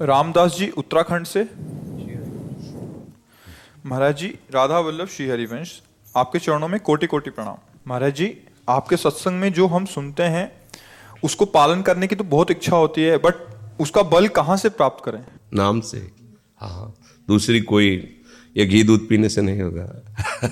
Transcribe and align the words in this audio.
रामदास 0.00 0.56
जी 0.56 0.70
उत्तराखंड 0.70 1.26
से। 1.26 1.48
महाराज 3.86 4.16
जी, 4.16 4.38
राधा 4.54 4.78
वल्लभ 4.78 5.08
श्री 5.08 5.28
हरिवंश, 5.28 5.82
आपके 6.16 6.38
चरणों 6.38 6.68
में 6.68 6.80
कोटि 6.80 7.06
कोटि 7.06 7.30
प्रणाम। 7.30 7.56
महाराज 7.88 8.14
जी, 8.14 8.38
आपके 8.68 8.96
सत्संग 8.96 9.40
में 9.40 9.52
जो 9.52 9.66
हम 9.66 9.84
सुनते 9.84 10.22
हैं, 10.22 10.52
उसको 11.24 11.44
पालन 11.44 11.82
करने 11.82 12.06
की 12.06 12.14
तो 12.14 12.24
बहुत 12.24 12.50
इच्छा 12.50 12.76
होती 12.76 13.02
है 13.02 13.16
बट 13.16 13.55
उसका 13.80 14.02
बल 14.02 14.28
कहाँ 14.28 14.56
से 14.56 14.68
प्राप्त 14.68 15.04
करें? 15.04 15.24
नाम 15.54 15.80
से। 15.80 16.10
हाँ 16.60 16.94
दूसरी 17.28 17.60
कोई, 17.60 18.18
ये 18.56 18.66
घी 18.66 18.82
दूध 18.82 19.08
पीने 19.08 19.28
से 19.28 19.42
नहीं 19.42 19.60
होगा। 19.60 20.02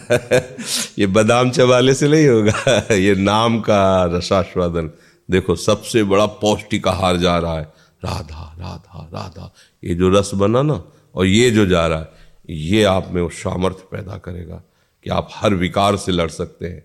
ये 0.99 1.07
बादाम 1.07 1.51
चबाले 1.51 1.95
से 1.95 2.09
नहीं 2.09 2.29
होगा। 2.29 2.87
ये 2.95 3.15
नाम 3.15 3.61
का 3.61 4.05
रसास्वादन। 4.05 4.91
देखो, 5.31 5.57
सबसे 5.57 6.05
बड़ा 6.05 6.27
पौष्टिक 6.27 6.89
आहार 6.89 7.17
जा 7.17 7.39
रहा 7.39 7.57
है, 7.57 7.73
राधा 8.05 8.57
राधा 8.59 9.11
राधा। 9.15 9.55
ये 9.85 9.95
जो 9.95 10.09
रस 10.09 10.31
बना 10.35 10.63
ना, 10.63 10.85
और 11.15 11.27
ये 11.27 11.51
जो 11.51 11.67
जा 11.67 11.87
रहा 11.87 11.99
है, 11.99 12.13
ये 12.51 12.85
आप 12.85 13.09
में 13.13 13.23
वो 13.23 13.29
सामर्थ्य 13.29 13.83
पैदा 13.93 14.19
करेगा 14.19 14.63
कि 15.05 15.11
आप 15.11 15.29
हर 15.33 15.55
विकार 15.55 15.97
से 15.97 16.13
लड़ 16.13 16.31
सकते 16.31 16.67
हैं। 16.67 16.85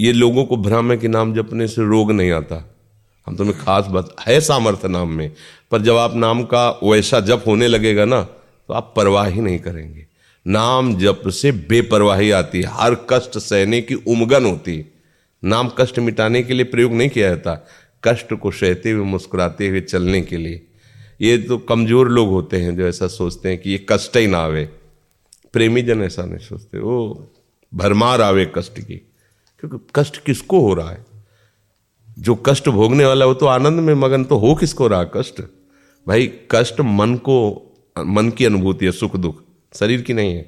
ये 0.00 0.12
लोगों 0.12 0.44
को 0.44 0.56
भ्रम 0.56 0.90
है 0.90 0.96
कि 0.96 1.08
नाम 1.08 1.34
जपने 1.34 1.68
से 1.68 1.82
रोग 1.82 2.12
नहीं 2.12 2.32
आता। 2.32 2.71
हम 3.26 3.36
तुम्हें 3.36 3.58
खास 3.58 3.86
बात, 3.86 4.14
है 4.20 4.40
सामर्थ्य 4.40 4.88
नाम 4.88 5.08
में, 5.08 5.32
पर 5.70 5.82
जब 5.82 5.96
आप 5.96 6.14
नाम 6.14 6.42
का 6.44 6.68
वैसा 6.84 7.20
जप 7.20 7.44
होने 7.46 7.68
लगेगा 7.68 8.04
ना 8.04 8.22
तो 8.22 8.74
आप 8.74 8.92
परवाह 8.96 9.26
ही 9.26 9.40
नहीं 9.40 9.58
करेंगे। 9.58 10.06
नाम 10.46 10.94
जप 10.98 11.28
से 11.28 11.52
बेपरवाही 11.52 12.30
आती 12.30 12.60
है। 12.62 12.68
हर 12.68 12.94
कष्ट 13.10 13.38
सहने 13.38 13.80
की 13.80 13.94
उमगन 13.94 14.44
होती 14.44 14.76
है। 14.76 14.90
नाम 15.44 15.70
कष्ट 15.78 15.98
मिटाने 15.98 16.42
के 16.42 16.54
लिए 16.54 16.64
प्रयोग 16.64 16.92
नहीं 16.92 17.08
किया 17.08 17.28
जाता। 17.28 17.54
कष्ट 18.04 18.34
को 18.34 18.50
सहते 18.50 18.90
हुए, 18.90 19.04
मुस्कुराते 19.04 19.68
हुए 19.68 19.80
चलने 19.80 20.20
के 20.22 20.36
लिए। 20.36 20.66
ये 21.20 21.38
तो 21.38 21.58
कमज़ोर 21.58 22.08
लोग 22.08 22.28
होते 22.28 22.56
हैं 22.56 22.76
जो 22.76 22.86
ऐसा 22.88 23.06
सोचते 23.06 23.48
हैं 23.48 23.58
कि 23.58 23.70
ये 23.70 23.86
कष्ट 23.88 24.16
ही 24.16 24.26
ना 24.26 24.38
आवे। 24.38 24.64
प्रेमी 25.52 25.82
जन 25.82 26.02
ऐसा 26.02 26.24
नहीं 26.24 26.38
सोचते। 26.38 26.78
वो 26.78 27.28
भरमार 27.74 28.20
आवे 28.20 28.52
कष्ट 28.54 28.80
की। 28.80 28.96
क्योंकि 29.62 29.86
कष्ट 29.94 30.24
किसको 30.24 30.60
हो 30.60 30.74
रहा 30.74 30.90
है? 30.90 31.11
जो 32.18 32.34
कष्ट 32.34 32.68
भोगने 32.68 33.04
वाला 33.04 33.26
वो 33.26 33.34
तो 33.34 33.46
आनंद 33.46 33.80
में 33.80 33.94
मगन 33.94 34.24
तो 34.24 34.36
हो 34.36 34.54
किसको 34.54 34.86
रहा 34.86 35.04
कष्ट? 35.04 35.40
भाई 36.08 36.32
कष्ट 36.50 36.80
मन 36.80 37.14
को 37.14 37.36
मन 37.98 38.30
की 38.30 38.44
अनुभूति 38.44 38.86
है 38.86 38.92
सुख 38.92 39.16
दुख। 39.16 39.42
शरीर 39.74 40.00
की 40.00 40.12
नहीं 40.12 40.34
है। 40.34 40.42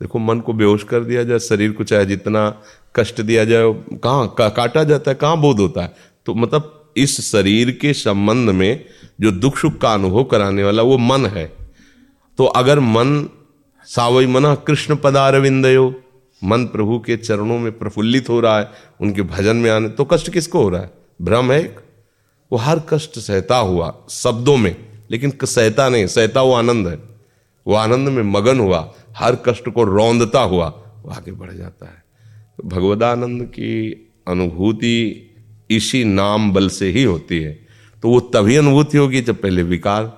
देखो 0.00 0.18
मन 0.18 0.40
को 0.40 0.52
बेहोश 0.52 0.84
कर 0.84 1.00
दिया 1.00 1.24
जाए 1.24 1.38
शरीर 1.38 1.72
को 1.72 1.84
चाहे 1.84 2.06
जितना 2.06 2.62
कष्ट 2.96 3.20
दिया 3.20 3.44
जाए 3.44 3.72
कहाँ 3.94 4.34
का, 4.38 4.48
काटा 4.48 4.84
जाता 4.84 5.10
है 5.10 5.14
कहाँ 5.14 5.40
बोध 5.40 5.60
होता 5.60 5.82
है? 5.82 5.94
तो 6.26 6.34
मतलब 6.34 6.92
इस 6.96 7.32
शरीर 7.32 7.70
के 7.70 7.92
संबंध 7.92 8.50
में 8.50 8.84
जो 9.20 9.30
दुख 9.30 9.58
सुख 9.58 9.78
का 9.78 9.94
अनुभव 9.94 10.24
कराने 10.24 10.64
वाला 10.64 10.82
वो 10.82 10.98
मन 10.98 11.26
है। 11.26 11.56
तो 12.38 12.44
अगर 12.44 12.80
मन 12.80 13.28
सावई 13.84 14.26
मना 14.26 14.54
कृष्ण 14.54 14.96
पदारविंदयो 14.96 15.94
मन 16.44 16.64
प्रभु 16.64 16.98
के 16.98 17.16
चरणों 17.16 17.58
में 17.58 17.78
प्रफुल्लित 17.78 18.28
हो 18.28 18.40
रहा 18.40 18.58
है, 18.58 18.70
उनके 19.00 19.22
भजन 19.22 19.56
में 19.56 19.70
आने 19.70 19.88
तो 19.88 20.04
कष्ट 20.04 20.30
किसको 20.30 20.62
हो 20.62 20.68
रहा 20.68 20.80
है? 20.80 20.90
भ्रम 21.22 21.52
है 21.52 21.60
एक। 21.60 21.76
वो 22.52 22.58
हर 22.58 22.80
कष्ट 22.88 23.18
सहता 23.18 23.56
हुआ, 23.56 24.06
शब्दों 24.10 24.56
में, 24.56 24.76
लेकिन 25.10 25.32
सहता 25.44 25.88
नहीं, 25.88 26.06
सहता 26.06 26.42
वो 26.42 26.52
आनंद 26.52 26.88
है। 26.88 26.98
वो 27.66 27.74
आनंद 27.74 28.08
में 28.08 28.22
मगन 28.22 28.60
हुआ, 28.60 28.94
हर 29.16 29.36
कष्ट 29.36 29.68
को 29.68 29.84
रौंदता 29.84 30.40
हुआ, 30.40 30.68
वो 31.02 31.10
आगे 31.10 31.32
बढ़ 31.32 31.52
जाता 31.52 31.86
है। 31.86 32.04
तो 32.56 32.68
भगवदानंद 32.68 33.42
की 33.42 34.08
अनुभूति 34.28 35.24
इसी 35.70 36.04
नाम 36.04 36.52
बल 36.52 36.68
से 36.68 36.90
ही 36.90 37.02
होती 37.02 37.42
है। 37.42 37.66
तो 38.02 38.08
वो 38.08 38.20
तभी 38.20 38.56
अनुभूति 38.56 38.98
होगी 38.98 39.20
जब 39.20 39.40
पहले 39.40 39.62
विकार 39.62 40.17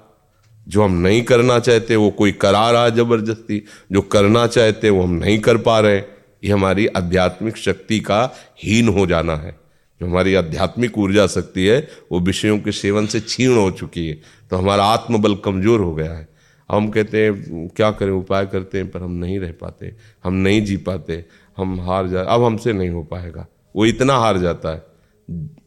जो 0.69 0.85
हम 0.85 0.93
नहीं 0.93 1.23
करना 1.23 1.59
चाहते, 1.59 1.97
वो 1.97 2.11
कोई 2.11 2.33
करा 2.33 2.71
रहा 2.71 2.89
ज़बरदस्ती, 2.89 3.65
जो 3.93 4.01
करना 4.01 4.47
चाहते, 4.47 4.91
वो 4.91 5.03
हम 5.03 5.11
नहीं 5.11 5.39
कर 5.39 5.57
पा 5.57 5.81
रहे 5.81 5.99
ये 6.45 6.51
हमारी 6.51 6.87
आध्यात्मिक 6.87 7.57
शक्ति 7.57 8.01
का 8.01 8.35
हीन 8.65 8.89
हो 8.89 9.07
जाना 9.07 9.37
है। 9.37 9.61
जो 10.01 10.07
हमारी 10.07 10.35
आध्यात्मिक 10.35 10.99
ऊर्जा 10.99 11.27
शक्ति 11.27 11.67
है, 11.67 11.89
वो 12.13 12.21
विषयों 12.21 12.59
के 12.59 12.73
सेवन 12.73 13.07
से 13.07 13.21
छीण 13.21 13.57
हो 13.57 13.71
चुकी 13.71 14.09
है। 14.09 14.21
तो 14.51 14.57
हमारा 14.57 14.85
आत्मबल 14.85 15.35
कमज़ोर 15.35 15.81
हो 15.81 15.95
गया 15.95 16.13
है। 16.13 16.29
हम 16.71 16.89
कहते 16.89 17.25
हैं, 17.25 17.69
क्या 17.69 17.91
करें, 17.91 18.11
उपाय 18.11 18.47
करते 18.47 18.79
हैं, 18.79 18.91
पर 18.91 19.03
हम 19.03 19.11
नहीं 19.11 19.41
रह 19.41 19.53
पाते, 19.61 19.95
हम 20.25 20.35
नहीं 20.35 20.65
जी 20.65 20.77
पाते, 20.77 21.25
हम 21.57 21.81
हार 21.81 22.09
जा, 22.09 22.21
अब 22.21 22.45
हमसे 22.45 22.73
नहीं 22.73 22.89
हो 22.89 23.03
पाएगा। 23.03 23.47
वो 23.77 23.87
इतना 23.87 24.15
हार 24.15 24.39
जाता 24.39 24.69
है। 24.69 24.83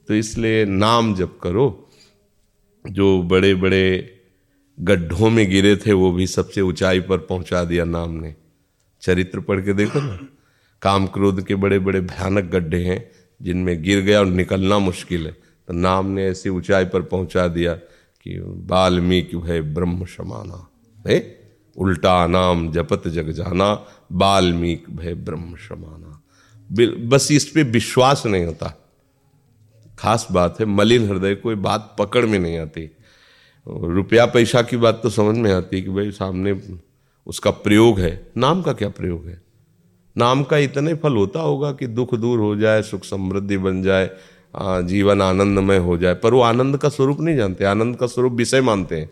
तो 0.08 0.14
इसलिए 0.14 0.66
नाम 0.66 1.16
जप 1.16 1.40
करो। 1.44 1.90
जो 2.88 3.22
बड़े 3.22 3.56
बड़े 3.56 4.16
गड्ढों 4.80 5.30
में 5.30 5.50
गिरे 5.50 5.76
थे, 5.76 5.94
वो 5.94 6.12
भी 6.12 6.28
सबसे 6.28 6.62
ऊंचाई 6.62 7.00
पर 7.00 7.18
पहुँचा 7.18 7.64
दिया 7.64 7.86
नाम 7.86 8.10
ने। 8.10 8.36
चरित्र 9.02 9.40
पढ़ 9.40 9.62
के 9.62 9.74
देखो 9.74 10.00
ना। 10.00 10.28
काम 10.82 11.08
क्रोध 11.08 11.46
के 11.46 11.56
बड़े 11.56 11.80
बड़े 11.80 12.02
भयानक 12.02 12.44
गड्ढे 12.44 12.84
हैं, 12.84 13.12
जिनमें 13.42 13.84
गिर 13.84 14.02
गया 14.02 14.20
और 14.20 14.26
निकलना 14.26 14.80
मुश्किल 14.80 15.26
है। 15.26 15.32
तो 15.68 15.74
नाम 15.74 16.06
ने 16.06 16.26
ऐसी 16.26 16.50
ऊंचाई 16.50 16.86
पर 16.86 17.02
पहुँचा 17.02 17.48
दिया 17.48 17.74
कि 18.22 18.40
बाल्मीकि 18.40 19.38
भय 19.38 19.62
ब्रह्म 19.62 20.06
समाना 20.06 20.68
है? 21.08 21.44
उल्टा 21.78 22.28
नाम 22.28 22.72
जपत 22.72 23.08
जग 23.08 23.32
जाना, 23.32 23.88
बाल्मीक 24.12 24.86
भय 24.90 25.14
ब्रह्म 25.14 25.56
समाना 25.56 26.20
बस 27.00 27.32
इस 27.32 27.50
पे 27.50 27.64
विश्वास 27.64 28.26
नहीं 28.26 28.46
होता। 28.46 28.80
खास 30.00 30.28
बात 30.32 30.60
है, 30.60 30.66
मलिन 30.66 31.10
हृदय 31.10 31.36
कोई 31.36 31.56
बात 31.56 31.96
पकड़ 32.00 32.26
में 32.26 32.40
नहीं 32.40 32.58
आती। 32.58 32.92
रुपया 33.68 34.26
पैसा 34.26 34.62
की 34.62 34.78
बात 34.78 35.00
तो 35.04 35.10
समझ 35.10 35.38
में 35.38 35.54
आती 35.54 35.78
है 35.78 35.82
कि 35.82 35.90
भाई 35.90 36.12
सामने 36.12 36.62
उसका 37.28 37.52
प्रयोग 37.52 38.00
है। 38.00 38.32
नाम 38.38 38.62
का 38.62 38.74
क्या 38.74 38.90
प्रयोग 38.90 39.26
है? 39.26 39.42
नाम 40.18 40.44
का 40.44 40.58
इतने 40.58 40.94
फल 40.94 41.16
होता 41.16 41.40
होगा 41.40 41.72
कि 41.72 41.88
दुख 41.88 42.16
दूर 42.16 42.40
हो 42.40 42.56
जाए, 42.56 42.82
सुख 42.82 43.04
समृद्धि 43.04 43.58
बन 43.58 43.84
जाए 43.84 44.10
जीवन 44.84 45.22
आनंदमय 45.22 45.78
हो 45.78 45.98
जाए। 45.98 46.14
पर 46.14 46.34
वो 46.34 46.42
आनंद 46.42 46.78
का 46.78 46.90
स्वरूप 46.90 47.20
नहीं 47.20 47.38
जानते। 47.38 47.66
आनंद 47.66 47.96
का 47.96 48.08
स्वरूप 48.08 48.34
विषय 48.34 48.62
मानते 48.62 48.96
हैं। 48.96 49.10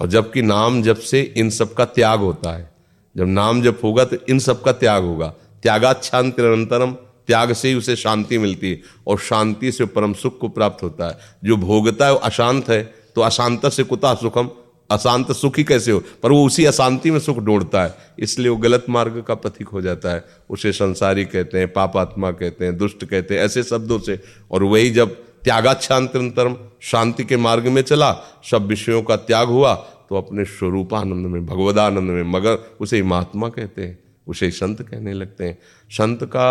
और 0.00 0.08
जबकि 0.08 0.42
नाम 0.42 0.82
जब 0.82 0.96
से 0.96 1.34
इन 1.36 1.50
सब 1.50 1.74
का 1.74 1.84
त्याग 1.84 2.20
होता 2.20 2.56
है, 2.56 2.72
जब 3.16 3.26
नाम 3.26 3.62
जब 3.62 3.78
होगा 3.84 4.04
तो 4.04 4.16
इन 4.28 4.38
सब 4.38 4.62
का 4.62 4.72
त्याग 4.72 5.02
होगा। 5.02 5.34
निरंतरम, 5.66 6.92
त्याग 7.26 7.52
से 7.52 7.68
ही 7.68 7.74
उसे 7.74 7.96
शांति 7.96 8.38
मिलती 8.38 8.70
है। 8.70 8.80
और 9.06 9.18
शांति 9.18 9.72
से 9.72 9.84
परम 9.84 10.12
सुख 10.12 10.38
को 10.38 10.48
प्राप्त 10.48 10.82
होता 10.82 11.08
है। 11.08 11.18
जो 11.44 11.56
भोगता 11.56 12.06
है 12.06 12.12
वो 12.12 12.18
अशांत 12.18 12.68
है। 12.68 13.05
तो 13.16 13.22
अशांत 13.22 13.66
से 13.66 13.82
कुता 13.82 14.14
सुखम? 14.14 14.48
अशांत 14.90 15.32
सुखी 15.32 15.64
कैसे 15.64 15.92
हो? 15.92 16.02
पर 16.22 16.32
वो 16.32 16.46
उसी 16.46 16.64
अशांति 16.64 17.10
में 17.10 17.18
सुख 17.18 17.38
ढूंढता 17.38 17.82
है। 17.82 17.94
इसलिए 18.18 18.48
वो 18.48 18.56
गलत 18.56 18.84
मार्ग 18.88 19.24
का 19.28 19.34
पथिक 19.34 19.68
हो 19.68 19.80
जाता 19.82 20.10
है। 20.10 20.24
उसे 20.50 20.72
संसारी 20.72 21.24
कहते 21.24 21.58
हैं 21.58 21.72
पापात्मा 21.72 22.30
कहते 22.30 22.64
हैं, 22.64 22.76
दुष्ट 22.76 23.04
कहते 23.04 23.34
हैं, 23.34 23.44
ऐसे 23.44 23.62
शब्दों 23.62 23.98
से। 23.98 24.20
और 24.50 24.62
वही 24.62 24.90
जब 24.90 25.14
त्यागाच्छांतरम 25.44 26.56
शांति 26.80 27.24
के 27.24 27.36
मार्ग 27.36 27.66
में 27.66 27.82
चला, 27.82 28.12
सब 28.50 28.66
विषयों 28.66 29.02
का 29.02 29.16
त्याग 29.16 29.48
हुआ 29.48 29.74
तो 30.08 30.16
अपने 30.16 30.44
स्वरूपानंद 30.44 31.26
में, 31.26 31.46
भगवदानंद 31.46 32.10
में, 32.10 32.22
मगर 32.22 32.58
उसे 32.80 33.02
महात्मा 33.02 33.48
कहते 33.48 33.82
हैं, 33.82 33.98
उसे 34.26 34.50
संत 34.50 34.82
कहने 34.82 35.12
लगते 35.12 35.44
हैं। 35.44 35.58
संत 35.90 36.24
का 36.24 36.48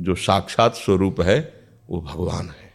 जो 0.00 0.14
साक्षात 0.14 0.74
स्वरूप 0.74 1.20
है, 1.20 1.52
वो 1.90 2.00
भगवान 2.00 2.46
है। 2.46 2.67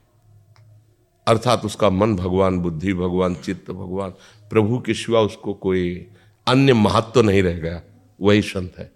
अर्थात 1.28 1.66
उसका 1.66 1.90
मन 1.90 2.16
भगवान, 2.16 2.60
बुद्धि 2.60 2.94
भगवान, 2.94 3.36
चित्त 3.36 3.72
भगवान, 3.72 4.10
प्रभु 4.50 4.80
के 4.80 4.94
सिवा 4.94 5.22
उसको 5.22 5.54
कोई 5.54 6.08
अन्य 6.48 6.74
महत्व 6.74 7.12
तो 7.12 7.22
नहीं 7.22 7.44
रह 7.44 7.60
गया। 7.60 7.82
वही 8.22 8.42
संत 8.42 8.74
है। 8.78 8.92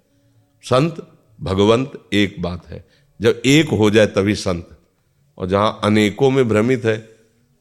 संत, 0.63 1.11
भगवंत 1.41 2.09
एक 2.13 2.41
बात 2.41 2.67
है। 2.67 2.85
जब 3.21 3.41
एक 3.45 3.69
हो 3.69 3.89
जाए 3.89 4.05
तभी 4.05 4.35
संत। 4.35 4.69
और 5.37 5.47
जहाँ 5.47 5.79
अनेकों 5.83 6.29
में 6.31 6.47
भ्रमित 6.49 6.85
है 6.85 6.97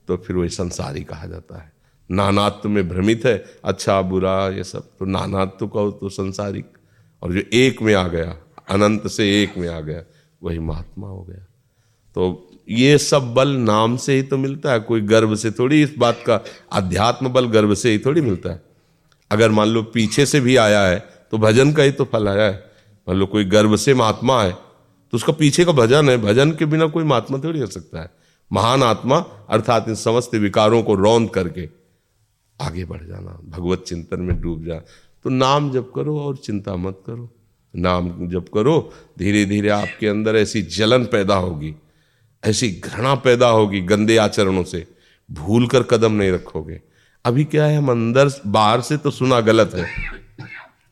तो 0.08 0.16
फिर 0.16 0.36
वही 0.36 0.48
संसारी 0.48 1.04
कहा 1.04 1.26
जाता 1.26 1.58
है। 1.58 1.72
नानात्व 2.10 2.68
में 2.68 2.88
भ्रमित 2.88 3.24
है 3.26 3.44
अच्छा 3.64 4.02
बुरा, 4.02 4.48
ये 4.48 4.64
सब 4.64 4.90
तो 4.98 5.04
नानात्व 5.04 5.66
कहो 5.68 5.90
तो 5.90 6.08
संसारिक 6.08 6.66
और 7.22 7.32
जो 7.32 7.42
एक 7.52 7.82
में 7.82 7.94
आ 7.94 8.08
गया, 8.08 8.36
अनंत 8.70 9.06
से 9.08 9.42
एक 9.42 9.58
में 9.58 9.68
आ 9.68 9.80
गया, 9.80 10.02
वही 10.42 10.58
महात्मा 10.58 11.08
हो 11.08 11.22
गया। 11.22 11.44
तो 12.14 12.50
ये 12.68 12.96
सब 12.98 13.32
बल 13.34 13.48
नाम 13.48 13.96
से 13.96 14.14
ही 14.16 14.22
तो 14.22 14.36
मिलता 14.38 14.72
है, 14.72 14.80
कोई 14.80 15.00
गर्व 15.02 15.34
से 15.36 15.50
थोड़ी 15.50 15.82
इस 15.82 15.94
बात 15.98 16.22
का 16.26 16.40
अध्यात्म 16.72 17.28
बल 17.28 17.46
गर्व 17.48 17.74
से 17.74 17.90
ही 17.92 17.98
थोड़ी 17.98 18.20
मिलता 18.20 18.50
है। 18.50 18.62
अगर 19.30 19.50
मान 19.50 19.68
लो 19.68 19.82
पीछे 19.84 20.26
से 20.26 20.40
भी 20.40 20.56
आया 20.58 20.86
है 20.86 20.98
तो 21.32 21.38
भजन 21.38 21.72
का 21.72 21.82
ही 21.82 21.90
तो 21.92 22.04
फल 22.04 22.28
आया 22.28 22.44
है। 22.44 22.64
मान 23.06 23.16
लो 23.16 23.26
कोई 23.26 23.44
गर्व 23.46 23.76
से 23.76 23.94
महात्मा 23.94 24.42
है 24.42 24.52
तो 24.52 25.16
उसका 25.16 25.32
पीछे 25.32 25.64
का 25.64 25.72
भजन 25.72 26.08
है, 26.10 26.16
भजन 26.18 26.52
के 26.52 26.66
बिना 26.66 26.86
कोई 26.86 27.04
महात्मा 27.04 27.38
थोड़ी 27.38 27.60
हो 27.60 27.66
सकता 27.68 28.00
है। 28.00 28.10
महान 28.50 28.82
आत्मा, 28.82 29.16
अर्थात 29.48 29.88
इन 29.88 29.94
समस्त 29.94 30.34
विकारों 30.36 30.82
को 30.82 30.94
रौंद 30.94 31.30
करके 31.30 31.68
आगे 32.58 32.84
बढ़ 32.84 33.02
जाना, 33.02 33.38
भगवत 33.48 33.84
चिंतन 33.86 34.20
में 34.20 34.40
डूब 34.40 34.64
जा। 34.64 34.74
तो 35.24 35.30
नाम 35.30 35.70
जप 35.72 35.90
करो 35.94 36.18
और 36.20 36.36
चिंता 36.36 36.76
मत 36.76 37.00
करो। 37.06 37.28
नाम 37.74 38.28
जप 38.28 38.46
करो 38.54 38.78
धीरे 39.18 39.44
धीरे 39.44 39.68
आपके 39.70 40.08
अंदर 40.08 40.36
ऐसी 40.36 40.62
जलन 40.62 41.04
पैदा 41.06 41.34
होगी। 41.36 41.74
ऐसी 42.46 42.68
घृणा 42.70 43.14
पैदा 43.14 43.48
होगी 43.48 43.80
गंदे 43.80 44.16
आचरणों 44.16 44.64
से। 44.64 44.86
भूल 45.28 45.66
कर 45.66 45.82
कदम 45.82 46.12
नहीं 46.12 46.30
रखोगे। 46.32 46.80
अभी 47.24 47.44
क्या 47.44 47.64
है, 47.64 47.76
हम 47.76 47.90
अंदर 47.90 48.30
बाहर 48.46 48.80
से 48.80 48.96
तो 48.96 49.10
सुना 49.10 49.40
गलत 49.40 49.74
है। 49.74 49.88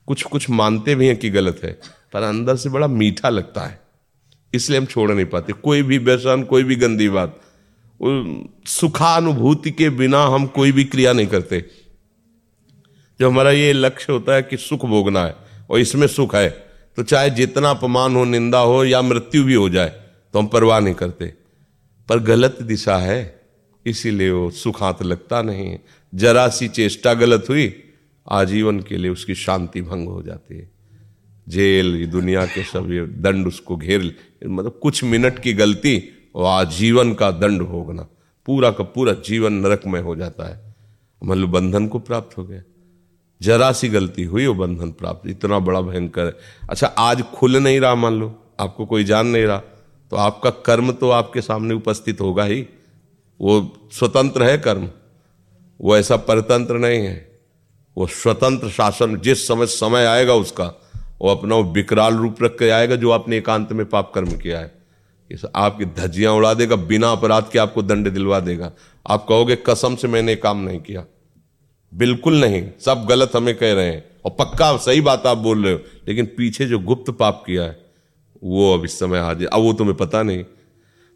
कुछ 0.08 0.22
कुछ 0.22 0.48
मानते 0.50 0.94
भी 0.94 1.06
हैं 1.06 1.16
कि 1.16 1.30
गलत 1.30 1.60
है, 1.64 1.78
पर 2.12 2.22
अंदर 2.22 2.56
से 2.56 2.68
बड़ा 2.68 2.86
मीठा 2.86 3.28
लगता 3.28 3.66
है। 3.66 3.80
इसलिए 4.52 4.78
हम 4.78 4.86
छोड़ 4.86 5.10
नहीं 5.10 5.26
पाते। 5.26 5.52
कोई 5.52 5.82
भी 5.82 5.98
व्यसन 5.98 6.42
कोई 6.42 6.64
भी 6.64 6.76
गंदी 6.76 7.08
बात 7.08 7.40
सुखानुभूति 8.68 9.70
के 9.70 9.88
बिना 9.90 10.24
हम 10.24 10.46
कोई 10.46 10.72
भी 10.72 10.84
क्रिया 10.84 11.12
नहीं 11.12 11.26
करते। 11.26 11.64
जो 13.20 13.28
हमारा 13.30 13.50
ये 13.50 13.72
लक्ष्य 13.72 14.12
होता 14.12 14.34
है 14.34 14.42
कि 14.42 14.56
सुख 14.56 14.84
भोगना 14.86 15.24
है, 15.24 15.34
और 15.70 15.78
इसमें 15.78 16.06
सुख 16.06 16.34
है 16.34 16.48
तो 16.98 17.02
चाहे 17.02 17.30
जितना 17.30 17.70
अपमान 17.70 18.16
हो, 18.16 18.24
निंदा 18.24 18.58
हो, 18.58 18.84
या 18.84 19.02
मृत्यु 19.02 19.44
भी 19.44 19.54
हो 19.54 19.68
जाए 19.68 19.88
तो 20.34 20.38
हम 20.38 20.46
परवाह 20.46 20.80
नहीं 20.80 20.94
करते। 20.94 21.32
पर 22.08 22.18
गलत 22.18 22.58
दिशा 22.62 22.96
है, 22.96 23.40
इसीलिए 23.86 24.30
वो 24.30 24.50
सुखांत 24.50 25.02
लगता 25.02 25.42
नहीं 25.42 25.66
है। 25.66 25.84
जरा 26.14 26.48
सी 26.48 26.68
चेष्टा 26.68 27.14
गलत 27.14 27.46
हुई, 27.48 27.82
आजीवन 28.28 28.80
के 28.80 28.96
लिए 28.96 29.10
उसकी 29.10 29.34
शांति 29.34 29.82
भंग 29.82 30.08
हो 30.08 30.22
जाती 30.22 30.58
है। 30.58 30.70
जेल 31.48 32.06
दुनिया 32.06 32.46
के 32.46 32.64
सब 32.64 32.92
ये 32.92 33.06
दंड 33.06 33.46
उसको 33.46 33.76
घेर 33.76 34.16
मतलब 34.46 34.78
कुछ 34.82 35.04
मिनट 35.04 35.38
की 35.38 35.52
गलती 35.52 36.04
और 36.34 36.46
आजीवन 36.46 37.14
का 37.14 37.30
दंड 37.30 37.62
भोगना। 37.62 38.02
पूरा 38.46 38.70
का 38.70 38.84
पूरा 38.84 39.12
जीवन 39.12 39.52
नरक 39.52 39.82
में 39.86 40.00
हो 40.00 40.16
जाता 40.16 40.44
है। 40.44 40.74
मतलब 41.24 41.48
बंधन 41.48 41.88
को 41.88 41.98
प्राप्त 41.98 42.38
हो 42.38 42.44
गया। 42.44 42.62
जरा 43.42 43.72
सी 43.72 43.88
गलती 43.88 44.24
हुई, 44.24 44.46
वो 44.46 44.54
बंधन 44.54 44.90
प्राप्त। 44.90 45.28
इतना 45.28 45.58
बड़ा 45.58 45.80
भयंकर। 45.80 46.26
है 46.26 46.34
अच्छा 46.70 46.86
आज 46.86 47.22
खुल 47.22 47.56
नहीं 47.56 47.80
रहा, 47.80 47.94
मान 47.94 48.14
लो। 48.14 48.54
आपको 48.60 48.86
कोई 48.86 49.04
जान 49.04 49.26
नहीं 49.26 49.44
रहा। 49.44 49.62
तो 50.14 50.18
आपका 50.18 50.50
कर्म 50.50 50.92
तो 50.92 51.10
आपके 51.10 51.40
सामने 51.40 51.74
उपस्थित 51.74 52.20
होगा 52.20 52.44
ही। 52.44 52.66
वो 53.40 53.76
स्वतंत्र 53.92 54.42
है 54.42 54.58
कर्म। 54.58 54.90
वो 55.80 55.96
ऐसा 55.96 56.16
परतंत्र 56.16 56.74
नहीं 56.74 57.06
है। 57.06 57.40
वो 57.96 58.06
स्वतंत्र 58.06 58.68
शासन, 58.68 59.20
जिस 59.20 59.48
समय 59.48 59.66
समय 59.66 60.04
आएगा 60.04 60.34
उसका, 60.34 60.64
वो 61.20 61.28
अपना 61.28 61.54
वो 61.54 61.64
विकराल 61.64 62.14
रूप 62.14 62.36
रख 62.42 62.58
के 62.58 62.70
आएगा 62.70 62.96
जो 62.96 63.10
आपने 63.10 63.36
एकांत 63.36 63.72
में 63.72 63.86
पाप 63.86 64.12
कर्म 64.14 64.32
किया 64.32 64.60
है। 64.60 64.74
इस 65.30 65.42
आपकी 65.56 65.84
धज्जियाँ 65.84 66.32
उड़ा 66.32 66.54
देगा, 66.54 66.76
बिना 66.76 67.12
अपराध 67.12 67.48
के 67.52 67.58
आपको 67.58 67.82
दंड 67.82 68.08
दिलवा 68.08 68.40
देगा। 68.40 68.72
आप 69.06 69.26
कहोगे, 69.28 69.56
कसम 69.56 69.96
से 69.96 70.08
मैंने 70.08 70.36
काम 70.36 70.58
नहीं 70.58 70.80
किया। 70.80 71.04
बिल्कुल 71.94 72.40
नहीं। 72.40 72.70
सब 72.80 73.06
गलत 73.08 73.30
हमें 73.36 73.54
कह 73.54 73.72
रहे 73.72 73.86
हैं। 73.86 74.04
और 74.24 74.30
पक्का 74.30 74.76
सही 74.76 75.00
बात 75.00 75.26
आप 75.26 75.38
बोल 75.38 75.64
रहे 75.64 75.72
हो। 75.72 75.80
लेकिन 76.08 76.26
पीछे 76.26 76.66
जो 76.66 76.78
गुप्त 76.78 77.10
पाप 77.10 77.44
किया 77.46 77.62
है 77.62 77.83
वो 78.44 78.72
अब 78.74 78.84
इस 78.84 78.98
समय 78.98 79.18
हाजिर 79.18 79.48
अब 79.48 79.60
वो 79.60 79.72
तुम्हें 79.72 79.96
पता 79.96 80.22
नहीं। 80.22 80.44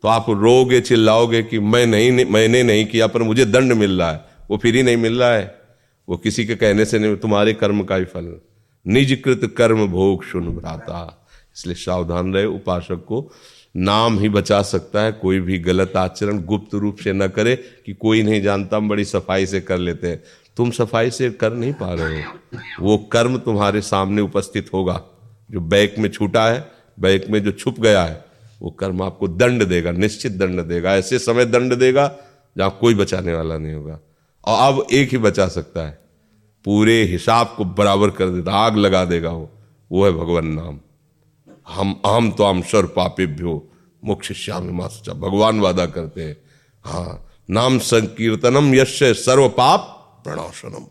तो 0.05 0.09
आप 0.09 0.27
रोगे 0.31 0.81
चिल्लाओगे 0.81 1.43
कि 1.43 1.59
मैं 1.59 1.87
नहीं, 1.87 2.25
मैंने 2.25 2.63
नहीं 2.63 2.85
किया 2.87 3.07
पर 3.07 3.23
मुझे 3.23 3.45
दंड 3.45 3.73
मिल 3.73 3.99
रहा 3.99 4.11
है। 4.13 4.25
वो 4.51 4.57
फिर 4.57 4.77
ही 4.77 4.83
नहीं 4.83 4.97
मिल 4.97 5.19
रहा 5.19 5.33
है। 5.33 5.55
वो 6.09 6.17
किसी 6.17 6.47
के 6.47 6.55
कहने 6.55 6.85
से 6.85 6.99
नहीं 6.99 7.17
तुम्हारे 7.17 7.53
कर्म 7.55 7.83
का 7.83 7.97
ही 7.97 8.05
फल। 8.05 8.41
निजकृत 8.87 9.55
कर्म 9.57 9.87
भोग 9.87 10.25
सुन 10.25 10.49
भ्राता। 10.49 11.27
इसलिए 11.57 11.75
सावधान 11.75 12.35
रहे 12.35 12.45
उपासक 12.45 13.05
को 13.05 13.31
नाम 13.77 14.19
ही 14.19 14.29
बचा 14.29 14.63
सकता 14.63 15.03
है। 15.03 15.13
कोई 15.13 15.41
भी 15.41 15.59
गलत 15.59 15.97
आचरण 15.97 16.43
गुप्त 16.43 16.75
रूप 16.75 16.97
से 16.97 17.13
न 17.13 17.29
करे 17.29 17.57
कि 17.57 17.95
कोई 17.95 18.23
नहीं 18.23 18.43
जानता 18.43 18.77
हम 18.77 18.89
बड़ी 18.89 19.05
सफ़ाई 19.05 19.47
से 19.47 19.61
कर 19.61 19.79
लेते 19.79 20.09
हैं। 20.09 20.23
तुम 20.57 20.71
सफ़ाई 20.71 21.11
से 21.11 21.31
कर 21.31 21.53
नहीं 21.53 21.73
पा 21.73 21.93
रहे 21.95 22.23
हो। 22.23 22.33
वो 22.81 22.97
कर्म 23.13 23.37
तुम्हारे 23.39 23.81
सामने 23.81 24.21
उपस्थित 24.21 24.71
होगा 24.75 25.03
जो 25.51 25.61
बैक 25.61 25.95
में 25.99 26.09
छूटा 26.11 26.47
है। 26.49 26.78
बैक 26.99 27.29
में 27.29 27.43
जो 27.43 27.53
छुप 27.53 27.81
गया 27.81 28.05
है, 28.05 28.25
वो 28.63 28.71
कर्म 28.71 29.03
आपको 29.03 29.29
दंड 29.29 29.65
देगा, 29.65 29.93
निश्चित 29.93 30.33
दंड 30.33 30.61
देगा। 30.61 30.95
ऐसे 30.95 31.19
समय 31.19 31.45
दंड 31.45 31.75
देगा 31.75 32.17
जहाँ 32.57 32.79
कोई 32.81 32.95
बचाने 32.95 33.35
वाला 33.35 33.59
नहीं 33.59 33.75
होगा। 33.75 34.01
और 34.45 34.73
अब 34.73 34.87
एक 34.93 35.11
ही 35.11 35.19
बचा 35.19 35.49
सकता 35.49 35.87
है। 35.87 35.99
पूरे 36.65 37.05
हिसाब 37.05 37.55
को 37.57 37.65
बराबर 37.65 38.11
कर 38.11 38.29
देता, 38.29 38.53
आग 38.53 38.77
लगा 38.77 39.05
देगा 39.05 39.31
वो। 39.31 39.51
वो 39.93 40.05
है 40.05 40.13
भगवान 40.13 40.47
नाम। 40.47 40.81
हम 41.69 42.01
आम 42.07 42.31
तो 42.31 42.45
हम 42.45 42.63
स्वर 42.63 42.87
पापेभ्यो, 42.87 43.69
मोक्ष 44.05 44.33
श्याम 44.33 44.71
मास्टर। 44.71 45.13
भगवान 45.13 45.61
वादा 45.61 45.87
करते 45.87 46.23
हैं। 46.23 46.37
हाँ 46.85 47.27
नाम 47.51 47.79
संकीर्तनम 47.79 48.75
यश 48.75 49.03
सर्व 49.03 49.49
पाप 49.49 49.81
प्रणाशनम। 50.25 50.87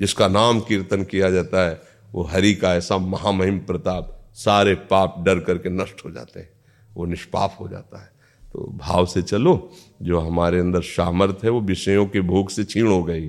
जिसका 0.00 0.28
नाम 0.28 0.60
कीर्तन 0.60 1.04
किया 1.04 1.30
जाता 1.30 1.68
है, 1.68 1.80
वो 2.12 2.22
हरि 2.22 2.54
का 2.54 2.74
ऐसा 2.74 2.98
महामहिम 2.98 3.58
प्रताप। 3.58 4.19
सारे 4.34 4.74
पाप 4.90 5.14
डर 5.18 5.38
करके 5.38 5.70
नष्ट 5.70 6.04
हो 6.04 6.10
जाते 6.10 6.40
हैं 6.40 6.50
वो 6.94 7.04
निष्पाप 7.04 7.56
हो 7.60 7.68
जाता 7.68 8.02
है। 8.02 8.08
तो 8.52 8.70
भाव 8.76 9.06
से 9.06 9.22
चलो 9.22 9.72
जो 10.02 10.20
हमारे 10.20 10.60
अंदर 10.60 10.82
सामर्थ 10.82 11.44
है 11.44 11.50
वो 11.50 11.60
विषयों 11.60 12.06
के 12.06 12.20
भोग 12.20 12.48
से 12.50 12.64
छीण 12.64 12.86
हो 12.86 13.02
गई। 13.04 13.28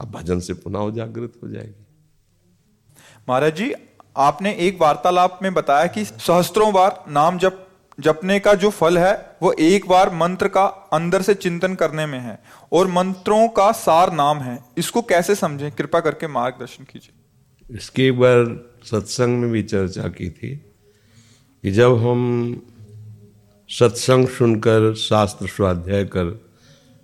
अब 0.00 0.10
भजन 0.10 0.40
से 0.40 0.54
पुनः 0.54 0.90
जागृत 0.90 1.32
हो 1.42 1.48
जाएगी। 1.48 1.86
महाराज 3.28 3.56
जी 3.56 3.72
आपने 4.16 4.52
एक 4.58 4.80
वार्तालाप 4.80 5.38
में 5.42 5.54
बताया 5.54 5.86
कि 5.86 6.04
सहस्त्रों 6.04 6.72
बार 6.72 7.04
नाम 7.08 7.38
जप 7.38 7.62
जपने 7.98 8.38
का 8.40 8.54
जो 8.54 8.70
फल 8.70 8.98
है 8.98 9.36
वो 9.42 9.52
एक 9.52 9.88
बार 9.88 10.10
मंत्र 10.14 10.48
का 10.48 10.64
अंदर 10.92 11.22
से 11.22 11.34
चिंतन 11.34 11.74
करने 11.74 12.06
में 12.06 12.18
है 12.20 12.38
और 12.72 12.86
मंत्रों 12.86 13.48
का 13.48 13.70
सार 13.72 14.12
नाम 14.12 14.38
है। 14.38 14.58
इसको 14.78 15.02
कैसे 15.02 15.34
समझें? 15.34 15.70
कृपा 15.72 16.00
करके 16.00 16.28
मार्गदर्शन 16.28 16.84
कीजिए। 16.84 17.76
इसके 17.76 18.06
एक 18.06 18.18
बार 18.18 18.44
सत्संग 18.86 19.38
में 19.38 19.50
भी 19.50 19.62
चर्चा 19.62 20.08
की 20.08 20.28
थी 20.30 20.54
कि 21.64 21.70
जब 21.70 21.96
हम 21.98 22.20
सत्संग 23.70 24.28
सुनकर, 24.28 24.94
शास्त्र 24.94 25.46
स्वाध्याय 25.46 26.04
कर, 26.06 26.40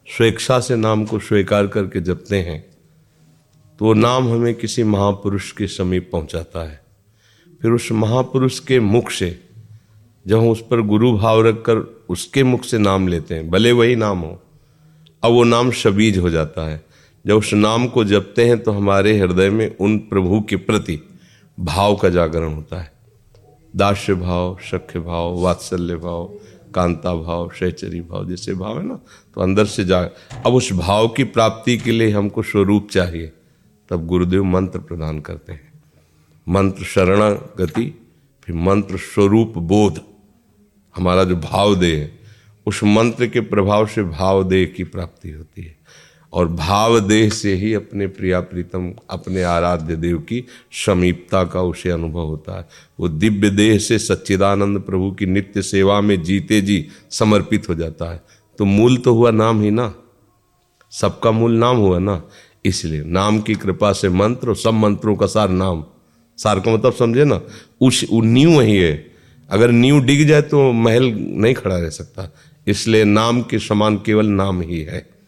स्वेच्छा 0.09 0.59
से 0.61 0.77
नाम 0.77 1.05
को 1.05 1.19
स्वीकार 1.19 1.67
करके 1.67 2.01
जपते 2.01 2.39
हैं 2.41 2.61
तो 3.81 3.85
वो 3.85 3.95
नाम 3.95 4.29
हमें 4.29 4.55
किसी 4.55 4.83
महापुरुष 4.85 5.51
के 5.53 5.67
समीप 5.67 6.09
पहुंचाता 6.13 6.63
है। 6.63 6.81
फिर 7.63 7.71
उस 7.71 7.91
महापुरुष 7.93 8.59
के 8.61 8.79
मुख 8.81 9.11
से 9.11 9.39
जब 10.27 10.39
हम 10.39 10.49
उस 10.49 10.61
पर 10.61 10.81
गुरु 10.83 11.13
भाव 11.13 11.47
रखकर 11.47 11.79
उसके 12.09 12.43
मुख 12.43 12.65
से 12.65 12.79
नाम 12.79 13.09
लेते 13.09 13.35
हैं, 13.35 13.49
भले 13.51 13.73
वही 13.73 13.97
नाम 13.97 14.19
हो, 14.19 14.41
अब 15.23 15.33
वो 15.33 15.45
नाम 15.45 15.71
शबीज 15.73 16.19
हो 16.19 16.31
जाता 16.31 16.69
है। 16.69 16.85
जब 17.25 17.37
उस 17.37 17.53
नाम 17.55 17.87
को 17.89 18.05
जपते 18.05 18.45
हैं 18.45 18.59
तो 18.59 18.73
हमारे 18.73 19.19
हृदय 19.19 19.51
में 19.51 19.77
उन 19.77 19.99
प्रभु 19.99 20.41
के 20.41 20.57
प्रति 20.59 21.01
भाव 21.63 21.95
का 21.97 22.09
जागरण 22.09 22.55
होता 22.55 22.81
है। 22.81 22.91
दास्य 23.75 24.15
भाव, 24.15 24.57
सख्य 24.63 25.01
भाव, 25.01 25.41
वात्सल्य 25.41 25.97
भाव, 25.97 26.25
कांता 26.75 27.15
भाव, 27.15 27.51
शैचरी 27.51 28.01
भाव 28.01 28.29
जैसे 28.29 28.55
भाव 28.55 28.79
है 28.79 28.87
ना 28.87 28.99
तो 29.35 29.41
अंदर 29.41 29.67
से 29.67 29.85
जा 29.85 30.01
अब 30.47 30.55
उस 30.55 30.73
भाव 30.73 31.09
की 31.09 31.25
प्राप्ति 31.27 31.77
के 31.79 31.93
लिए 31.93 32.11
हमको 32.11 32.43
स्वरूप 32.43 32.89
चाहिए, 32.91 33.33
तब 33.91 34.07
गुरुदेव 34.07 34.45
मंत्र 34.45 34.79
प्रदान 34.79 35.21
करते 35.21 35.53
हैं। 35.53 35.73
मंत्र 36.47 36.85
शरणागति, 36.85 37.85
फिर 38.43 38.57
मंत्र 38.57 38.97
स्वरूप 38.99 39.59
बोध, 39.59 40.01
हमारा 40.95 41.25
जो 41.25 41.37
भाव 41.37 41.75
दे 41.75 42.13
उस 42.67 42.83
मंत्र 42.85 43.27
के 43.27 43.41
प्रभाव 43.43 43.87
से 43.87 44.03
भाव 44.05 44.43
देह 44.45 44.73
की 44.77 44.85
प्राप्ति 44.85 45.31
होती 45.31 45.63
है। 45.63 45.77
और 46.33 46.49
भाव 46.49 47.01
देह 47.01 47.29
से 47.29 47.55
ही 47.55 47.75
अपने 47.75 48.07
प्रिया 48.07 48.41
प्रीतम, 48.41 48.93
अपने 49.11 49.43
आराध्य 49.43 49.97
देव 49.97 50.19
की 50.19 50.45
समीपता 50.87 51.45
का 51.45 51.63
उसे 51.63 51.91
अनुभव 51.91 52.21
होता 52.21 52.59
है। 52.59 52.69
वो 53.01 53.09
दिव्य 53.09 53.51
देह 53.51 53.79
से 53.79 53.99
सच्चिदानंद 53.99 54.81
प्रभु 54.81 55.11
की 55.13 55.27
नित्य 55.27 55.63
सेवा 55.63 56.01
में 56.01 56.23
जीते 56.23 56.61
जी 56.61 56.89
समर्पित 57.11 57.69
हो 57.69 57.75
जाता 57.75 58.13
है। 58.13 58.23
तो 58.59 58.65
मूल 58.65 58.97
तो 58.97 59.15
हुआ 59.15 59.31
नाम 59.31 59.63
ही 59.63 59.71
ना। 59.71 59.95
सबका 60.91 61.31
मूल 61.31 61.53
नाम 61.53 61.77
हुआ 61.77 61.99
ना। 61.99 62.23
इसलिए 62.65 63.05
नाम 63.05 63.41
की 63.41 63.55
कृपा 63.55 63.93
से 63.93 64.09
मंत्र 64.09 64.49
और 64.49 64.57
सब 64.57 64.75
मंत्रों 64.75 65.17
का 65.17 65.27
सार 65.27 65.49
नाम। 65.49 65.85
सार 66.39 66.61
का 66.61 66.75
मतलब 66.75 66.93
समझे 66.93 67.25
ना? 67.25 67.41
उस 67.81 68.07
न्यू 68.13 68.59
वही 68.59 68.77
है। 68.77 69.13
अगर 69.51 69.71
न्यू 69.71 70.01
डिग 70.01 70.29
जाए 70.29 70.43
तो 70.43 70.73
महल 70.73 71.05
नहीं 71.19 71.55
खड़ा 71.55 71.79
रह 71.79 71.91
सकता। 71.91 72.35
इसलिए 72.67 73.05
नाम 73.05 73.43
के 73.43 73.59
समान 73.59 73.97
केवल 73.97 74.27
नाम 74.27 74.63
ही 74.63 74.81
है। 74.81 75.22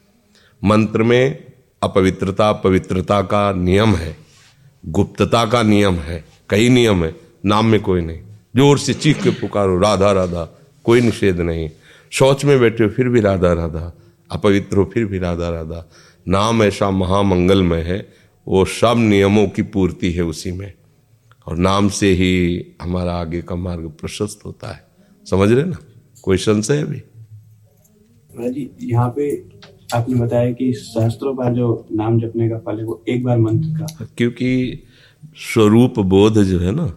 मंत्र 0.65 1.03
में 1.03 1.53
अपवित्रता, 1.83 2.53
पवित्रता 2.53 3.23
का 3.23 3.53
नियम 3.53 3.95
है। 3.95 4.17
गुप्तता 4.87 5.47
का 5.47 5.63
नियम 5.63 5.95
है। 5.95 6.25
कई 6.51 6.69
नियम 6.69 7.05
है। 7.05 7.17
नाम 7.47 7.67
में 7.67 7.81
कोई 7.81 8.01
नहीं। 8.01 8.21
ज़ोर 8.57 8.79
से 8.79 8.95
चीख 8.95 9.23
के 9.23 9.31
पुकारो, 9.31 9.79
राधा 9.79 10.13
राधा। 10.13 10.59
कोई 10.85 11.01
निषेध 11.01 11.41
नहीं। 11.41 11.71
शौच 12.11 12.45
में 12.45 12.61
बैठे 12.61 12.85
हो, 12.85 12.91
फिर 12.91 13.09
भी 13.09 13.21
राधा 13.21 13.53
राधा। 13.53 13.93
अपवित्र 14.31 14.77
हो, 14.77 14.91
फिर 14.95 15.05
भी 15.05 15.19
राधा 15.19 15.49
राधा। 15.49 15.91
नाम 16.29 16.63
ऐसा 16.63 16.91
महामंगलमय 16.91 17.81
है। 17.81 18.09
वो 18.49 18.65
सब 18.65 18.95
नियमों 18.99 19.49
की 19.49 19.63
पूर्ति 19.63 20.13
है 20.13 20.23
उसी 20.23 20.53
में। 20.53 20.73
और 21.47 21.57
नाम 21.57 21.89
से 21.89 22.11
ही 22.11 22.67
हमारा 22.83 23.13
आगे 23.13 23.43
का 23.43 23.55
मार्ग 23.55 23.93
प्रशस्त 24.01 24.41
होता 24.47 24.69
है। 24.69 24.85
समझ 25.31 25.53
रहे 25.53 25.65
ना? 25.65 25.77
कोई 26.23 26.37
संशय 26.37 26.83
अभी? 26.83 27.03
जी, 28.51 28.71
यहाँ 28.83 29.09
पे 29.09 29.37
आपने 29.95 30.15
बताया 30.15 30.53
कि 30.53 30.73
शास्त्रों 30.73 31.35
का 31.35 31.51
जो 31.51 31.87
नाम 31.93 32.21
जपने 32.21 32.49
का 32.49 32.59
फल 32.59 32.79
है, 32.79 32.85
वो 32.85 33.05
एक 33.09 33.25
बार 33.25 33.39
मंत्र 33.39 33.69
का। 33.69 34.09
क्योंकि 34.17 34.83
स्वरूप 35.37 35.99
बोध 35.99 36.43
जो 36.43 36.59
है 36.61 36.73
ना, 36.73 36.95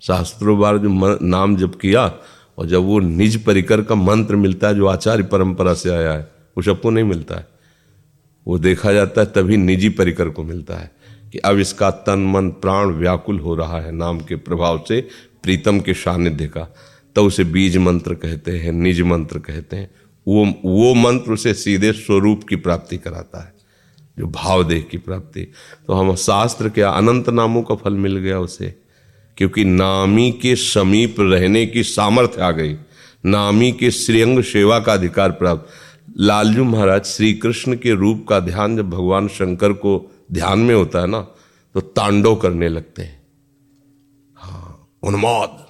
शास्त्रों 0.00 0.58
बार 0.58 0.78
जो 0.78 1.18
नाम 1.22 1.56
जप 1.56 1.78
किया, 1.80 2.14
और 2.58 2.66
जब 2.66 2.82
वो 2.82 3.00
निज 3.00 3.44
परिकर 3.44 3.82
का 3.82 3.94
मंत्र 3.94 4.36
मिलता 4.36 4.68
है, 4.68 4.74
जो 4.74 4.86
आचार्य 4.86 5.22
परंपरा 5.22 5.74
से 5.74 5.90
आया 5.90 6.12
है, 6.12 6.32
वो 6.56 6.62
सबको 6.62 6.90
नहीं 6.90 7.04
मिलता 7.04 7.34
है। 7.34 7.46
वो 8.46 8.58
देखा 8.58 8.92
जाता 8.92 9.20
है, 9.20 9.26
तभी 9.26 9.56
निजी 9.56 9.88
परिकर 9.88 10.28
को 10.28 10.42
मिलता 10.42 10.74
है 10.74 10.90
कि 11.32 11.38
अब 11.38 11.58
इसका 11.58 11.90
तन, 11.90 12.18
मन, 12.18 12.48
प्राण 12.48 12.86
व्याकुल 12.86 13.38
हो 13.38 13.54
रहा 13.54 13.80
है 13.80 13.92
नाम 13.92 14.20
के 14.20 14.36
प्रभाव 14.36 14.84
से, 14.88 15.08
प्रीतम 15.42 15.80
के 15.80 15.94
सानिध्य 15.94 16.46
का। 16.46 16.74
तो 17.14 17.24
उसे 17.24 17.44
बीज 17.44 17.76
मंत्र 17.76 18.14
कहते 18.14 18.58
हैं, 18.58 18.72
निज 18.72 19.00
मंत्र 19.00 19.38
कहते 19.38 19.76
हैं। 19.76 19.90
वो 20.26 20.44
वो 20.64 20.94
मंत्र 20.94 21.32
उसे 21.32 21.54
सीधे 21.54 21.92
स्वरूप 21.92 22.44
की 22.44 22.56
प्राप्ति 22.56 22.96
कराता 22.98 23.42
है, 23.44 23.52
जो 24.18 24.26
भाव 24.26 24.62
देह 24.64 24.82
की 24.82 24.98
प्राप्ति। 24.98 25.42
तो 25.86 25.92
हम 25.92 26.14
शास्त्र 26.16 26.68
के 26.68 26.82
अनंत 26.82 27.28
नामों 27.30 27.62
का 27.62 27.74
फल 27.74 27.94
मिल 27.96 28.16
गया 28.16 28.38
उसे, 28.40 28.74
क्योंकि 29.38 29.64
नामी 29.64 30.30
के 30.32 30.54
समीप 30.56 31.16
रहने 31.20 31.66
की 31.66 31.82
सामर्थ्य 31.82 32.40
आ 32.40 32.50
गई। 32.50 32.76
नामी 33.24 33.70
के 33.72 33.90
श्रीअंग 33.90 34.42
सेवा 34.44 34.78
का 34.78 34.92
अधिकार 34.92 35.30
प्राप्त। 35.32 36.18
लालजू 36.18 36.64
महाराज 36.64 37.04
श्री 37.04 37.32
कृष्ण 37.34 37.76
के 37.76 37.94
रूप 37.94 38.24
का 38.28 38.38
ध्यान 38.40 38.76
जब 38.76 38.90
भगवान 38.90 39.28
शंकर 39.28 39.72
को 39.74 39.94
ध्यान 40.32 40.58
में 40.58 40.74
होता 40.74 41.00
है 41.00 41.06
ना 41.06 41.20
तो 41.74 41.80
तांडव 41.80 42.34
करने 42.36 42.68
लगते 42.68 43.02
हैं। 43.02 43.20
हाँ 44.36 44.88
उन्माद। 45.02 45.65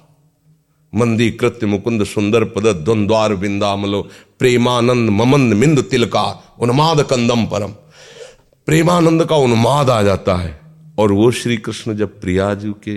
मंदी 0.93 1.29
कृत्य 1.31 1.65
मुकुंद 1.65 2.03
सुंदर 2.03 2.43
पद 2.45 2.67
द्वंद्वार 2.75 3.35
बिंदामलो, 3.35 4.01
प्रेमानंद 4.39 5.09
ममंद 5.09 5.53
मिंद 5.53 5.81
तिलका, 5.83 6.23
उन्माद 6.59 7.01
कंदम 7.03 7.45
परम। 7.45 7.71
प्रेमानंद 8.67 9.25
का 9.25 9.35
उन्माद 9.37 9.89
आ 9.89 10.01
जाता 10.01 10.35
है, 10.35 10.59
और 10.99 11.11
वो 11.11 11.29
श्री 11.31 11.57
कृष्ण 11.57 11.95
जब 11.95 12.19
प्रियाजू 12.21 12.73
के 12.83 12.95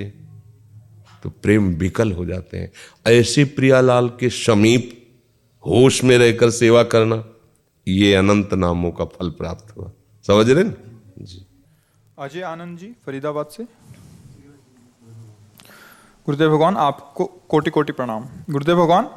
तो 1.23 1.31
प्रेम 1.43 1.67
विकल 1.75 2.13
हो 2.13 2.25
जाते 2.27 2.59
हैं। 2.59 2.71
ऐसे 3.09 3.45
प्रियालाल 3.47 4.09
के 4.21 4.29
समीप 4.31 4.97
होश 5.65 6.03
में 6.05 6.17
रहकर 6.19 6.51
सेवा 6.51 6.83
करना, 6.85 7.25
ये 7.87 8.15
अनंत 8.15 8.55
नामों 8.55 8.91
का 8.91 9.05
फल 9.07 9.31
प्राप्त 9.31 9.77
हुआ। 9.77 9.91
समझ 10.25 10.51
रहे 10.51 10.65
ना 10.65 10.75
जी। 11.19 11.45
अजय 12.19 12.43
आनंद 12.43 12.79
जी, 12.79 12.87
फरीदाबाद 13.07 13.47
से। 13.47 13.65
गुरुदेव 16.31 16.51
भगवान 16.51 16.77
आपको 16.79 17.25
कोटि 17.49 17.71
कोटि 17.71 17.93
प्रणाम। 17.93 18.27
गुरुदेव 18.51 18.77
भगवान 18.77 19.09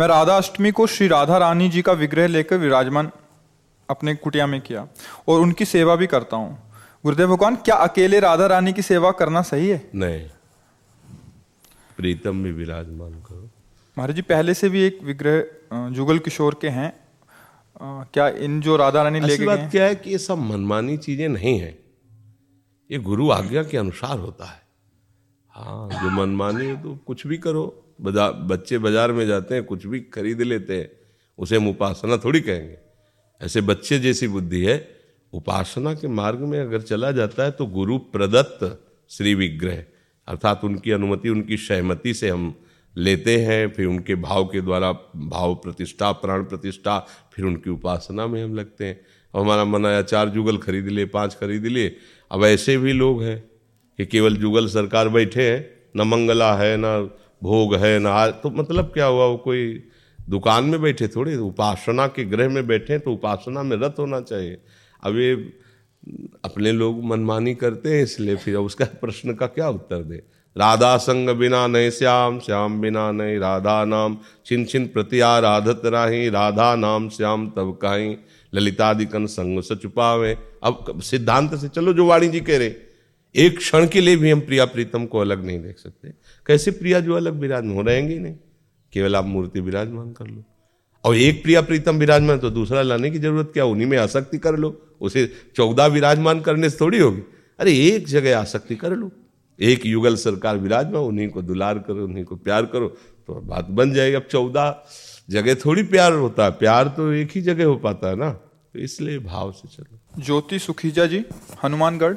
मैं 0.00 0.06
राधा 0.08 0.36
अष्टमी 0.36 0.70
को 0.72 0.86
श्री 0.86 1.08
राधा 1.08 1.38
रानी 1.38 1.68
जी 1.68 1.82
का 1.82 1.92
विग्रह 1.94 2.26
लेकर 2.26 2.56
विराजमान 2.58 3.10
अपने 3.88 4.14
कुटिया 4.16 4.46
में 4.46 4.60
किया 4.60 4.86
और 5.28 5.40
उनकी 5.40 5.64
सेवा 5.64 5.96
भी 5.96 6.06
करता 6.06 6.36
हूँ। 6.36 6.56
गुरुदेव 7.04 7.28
भगवान 7.28 7.56
क्या 7.58 7.76
अकेले 7.86 8.20
राधा 8.20 8.46
रानी 8.46 8.72
की 8.72 8.82
सेवा 8.82 9.10
करना 9.12 9.42
सही 9.42 9.68
है? 9.68 9.90
नहीं। 9.94 10.22
प्रीतम 11.96 12.36
में 12.36 12.52
विराजमान 12.52 13.12
करो। 13.20 13.50
महाराज 13.96 14.16
जी 14.16 14.22
पहले 14.22 14.54
से 14.54 14.68
भी 14.68 14.82
एक 14.82 15.02
विग्रह 15.02 15.90
जुगल 15.90 16.18
किशोर 16.20 16.58
के 16.62 16.68
हैं। 16.70 16.92
क्या 17.82 18.28
इन 18.40 18.60
जो 18.60 18.76
राधा 18.76 19.02
रानी 19.02 19.20
लेके 19.20 19.46
बात 19.46 19.68
क्या 19.70 19.84
है 19.84 19.94
कि 19.94 20.10
ये 20.10 20.18
सब 20.20 20.38
मनमानी 20.48 20.96
चीज़ें 20.98 21.28
नहीं 21.28 21.58
है। 21.58 21.78
ये 22.90 22.98
गुरु 23.02 23.30
आज्ञा 23.32 23.62
के 23.64 23.78
अनुसार 23.78 24.18
होता 24.18 24.44
है। 24.44 24.60
हाँ। 25.54 25.88
जो 25.92 26.10
मनमानी 26.12 26.66
है 26.66 26.82
तो 26.82 26.94
कुछ 27.06 27.26
भी 27.26 27.38
करो। 27.38 27.64
बजा, 28.00 28.30
बच्चे 28.30 28.78
बाज़ार 28.78 29.12
में 29.12 29.26
जाते 29.26 29.54
हैं 29.54 29.64
कुछ 29.64 29.86
भी 29.86 30.00
खरीद 30.08 30.40
लेते 30.42 30.76
हैं 30.76 30.88
उसे 31.38 31.56
हम 31.56 31.68
उपासना 31.68 32.16
थोड़ी 32.16 32.40
कहेंगे। 32.40 32.78
ऐसे 33.40 33.60
बच्चे 33.62 33.98
जैसी 33.98 34.28
बुद्धि 34.28 34.64
है 34.64 34.76
उपासना 35.32 35.92
के 35.94 36.08
मार्ग 36.10 36.40
में 36.40 36.58
अगर 36.60 36.80
चला 36.82 37.10
जाता 37.12 37.44
है 37.44 37.50
तो 37.50 37.66
गुरु 37.68 37.98
प्रदत्त 38.10 38.64
श्री 39.10 39.34
विग्रह। 39.34 39.82
अर्थात 40.28 40.64
उनकी 40.64 40.90
अनुमति 40.90 41.28
उनकी 41.28 41.56
सहमति 41.58 42.14
से 42.14 42.28
हम 42.28 42.54
लेते 42.96 43.36
हैं 43.38 43.68
फिर 43.72 43.86
उनके 43.86 44.14
भाव 44.16 44.44
के 44.44 44.60
द्वारा 44.60 44.92
भाव 45.16 45.54
प्रतिष्ठा 45.54 46.10
प्राण 46.14 46.44
प्रतिष्ठा 46.44 46.98
फिर 47.32 47.44
उनकी 47.44 47.70
उपासना 47.70 48.26
में 48.26 48.42
हम 48.44 48.54
लगते 48.54 48.84
हैं। 48.84 49.00
अब 49.34 49.40
हमारा 49.40 49.64
मन 49.64 49.86
आया 49.86 50.02
चार 50.02 50.28
जुगल 50.28 50.58
खरीद 50.58 50.88
लिए 50.88 51.06
पाँच 51.08 51.34
खरीद 51.34 51.66
लिए 51.66 51.96
अब 52.30 52.44
ऐसे 52.44 52.76
भी 52.78 52.92
लोग 52.92 53.22
हैं। 53.22 53.42
कि 53.98 54.06
केवल 54.06 54.36
जुगल 54.36 54.66
सरकार 54.68 55.08
बैठे 55.08 55.50
हैं, 55.50 55.66
न 55.96 56.08
मंगला 56.08 56.52
है, 56.54 56.76
न 56.78 57.10
भोग 57.42 57.74
है, 57.76 57.98
न 58.00 58.40
तो 58.42 58.50
मतलब 58.52 58.84
क्या 58.84 59.06
हुआ? 59.06 59.24
वो 59.24 59.36
कोई 59.36 59.82
दुकान 60.18 60.64
में 60.64 60.80
बैठे 60.82 61.08
थोड़ी? 61.08 61.36
उपासना 61.36 62.06
के 62.06 62.24
ग्रह 62.24 62.48
में 62.48 62.66
बैठे 62.66 62.98
तो 62.98 63.12
उपासना 63.12 63.62
में 63.62 63.76
रत 63.76 63.96
होना 63.98 64.20
चाहिए। 64.20 64.58
अब 65.02 65.16
ये 65.18 65.32
अपने 66.44 66.72
लोग 66.72 67.04
मनमानी 67.04 67.54
करते 67.54 67.94
हैं, 67.94 68.02
इसलिए 68.02 68.36
फिर 68.36 68.56
उसका 68.56 68.84
प्रश्न 69.00 69.34
का 69.34 69.46
क्या 69.48 69.68
उत्तर 69.68 70.02
दे? 70.02 70.22
राधा 70.56 70.96
संग 70.96 71.28
बिना 71.30 71.66
नहीं 71.66 71.90
श्याम 71.90 72.38
श्याम 72.38 72.80
बिना 72.80 73.10
नहीं 73.12 73.38
राधा 73.38 73.84
नाम, 73.84 74.16
छिन 74.46 74.64
छिन 74.64 74.86
प्रतिया 74.86 75.38
राधत 75.38 75.82
राही, 75.86 76.28
राधा 76.28 76.74
नाम 76.76 77.08
श्याम 77.08 77.46
तब 77.48 77.78
कहीं, 77.82 78.16
ललितादिकन 78.52 79.26
संग 79.26 79.62
से 79.62 79.76
छुपावे 79.76 80.36
अब 80.62 81.00
सिद्धांत 81.02 81.54
से 81.54 81.68
चलो, 81.68 81.92
जो 81.92 82.06
वाणी 82.06 82.28
जी 82.28 82.40
कह 82.40 82.58
रहे 82.58 82.68
एक 83.36 83.58
क्षण 83.58 83.88
के 83.88 84.00
लिए 84.00 84.16
भी 84.16 84.30
हम 84.30 84.40
प्रिया 84.40 84.64
प्रीतम 84.64 85.06
को 85.06 85.18
अलग 85.18 85.44
नहीं 85.44 85.62
देख 85.62 85.78
सकते। 85.78 86.08
कैसे 86.46 86.70
प्रिया 86.70 87.00
जो 87.00 87.14
अलग 87.14 87.34
विराजमान 87.34 87.74
हो 87.74 87.82
रहेंगे 87.82 88.18
नहीं। 88.18 88.34
केवल 88.92 89.16
आप 89.16 89.24
मूर्ति 89.24 89.60
विराजमान 89.60 90.12
कर 90.12 90.26
लो। 90.26 90.44
और 91.04 91.16
एक 91.16 91.42
प्रिया 91.42 91.62
प्रीतम 91.62 91.96
विराजमान 91.96 92.38
तो 92.38 92.50
दूसरा 92.50 92.82
लाने 92.82 93.10
की 93.10 93.18
ज़रूरत 93.18 93.50
क्या? 93.52 93.64
उन्हीं 93.64 93.86
में 93.86 93.98
आसक्ति 93.98 94.38
कर 94.38 94.56
लो। 94.56 94.96
उसे 95.00 95.32
चौदह 95.56 95.86
विराजमान 95.86 96.40
करने 96.40 96.70
से 96.70 96.78
थोड़ी 96.80 96.98
होगी। 96.98 97.22
अरे, 97.58 97.72
एक 97.72 98.08
जगह 98.08 98.38
आसक्ति 98.38 98.76
कर 98.76 98.96
लो। 98.96 99.12
एक 99.60 99.86
युगल 99.86 100.16
सरकार 100.16 100.56
विराजमान, 100.56 101.02
उन्हीं 101.02 101.28
को 101.28 101.42
दुलार 101.42 101.78
करो, 101.78 102.04
उन्हीं 102.04 102.24
को 102.24 102.36
प्यार 102.36 102.66
करो 102.66 102.88
तो 103.26 103.34
बात 103.34 103.64
बन 103.64 103.92
जाएगी। 103.92 104.16
अब 104.16 104.22
चौदह 104.22 104.84
जगह 105.30 105.54
थोड़ी 105.54 105.82
प्यार 105.82 106.12
होता 106.12 106.44
है। 106.44 106.50
प्यार 106.50 106.88
तो 106.88 107.12
एक 107.12 107.28
ही 107.34 107.40
जगह 107.40 107.64
हो 107.64 107.76
पाता 107.76 108.08
है 108.08 108.16
ना। 108.16 108.30
तो 108.72 108.78
इसलिए 108.78 109.18
भाव 109.18 109.52
से 109.52 109.68
चलो। 109.68 110.22
ज्योति 110.22 110.58
सुखीजा 110.58 111.06
जी, 111.06 111.24
हनुमानगढ़। 111.62 112.14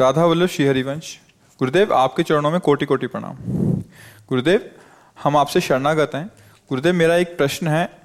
राधा 0.00 0.24
वल्लभ 0.24 0.48
श्री 0.48 0.66
हरिवंश 0.66 1.18
गुरुदेव, 1.58 1.94
आपके 1.94 2.22
चरणों 2.22 2.50
में 2.50 2.60
कोटि 2.60 2.86
कोटि 2.86 3.06
प्रणाम। 3.06 3.36
गुरुदेव, 4.28 4.70
हम 5.22 5.36
आपसे 5.36 5.60
शरणागत 5.60 6.10
हैं। 6.14 6.26
गुरुदेव, 6.68 6.94
मेरा 6.94 7.16
एक 7.16 7.36
प्रश्न 7.36 7.68
है। 7.68 8.00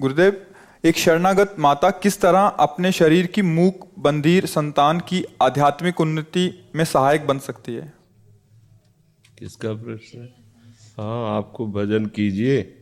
गुरुदेव, 0.00 0.46
एक 0.84 0.96
शरणागत 0.96 1.56
माता 1.58 1.90
किस 1.90 2.20
तरह 2.20 2.40
अपने 2.40 2.92
शरीर 2.92 3.26
की 3.26 3.42
मूक 3.42 3.88
बंधीर 3.98 4.46
संतान 4.46 5.00
की 5.00 5.24
आध्यात्मिक 5.42 6.00
उन्नति 6.00 6.70
में 6.76 6.84
सहायक 6.84 7.26
बन 7.26 7.38
सकती 7.38 7.74
है? 7.74 7.92
किसका 9.38 9.72
प्रश्न 9.72 10.18
है? 10.18 10.34
हाँ 10.98 11.36
आपको 11.36 11.66
भजन 11.66 12.06
कीजिए 12.06 12.78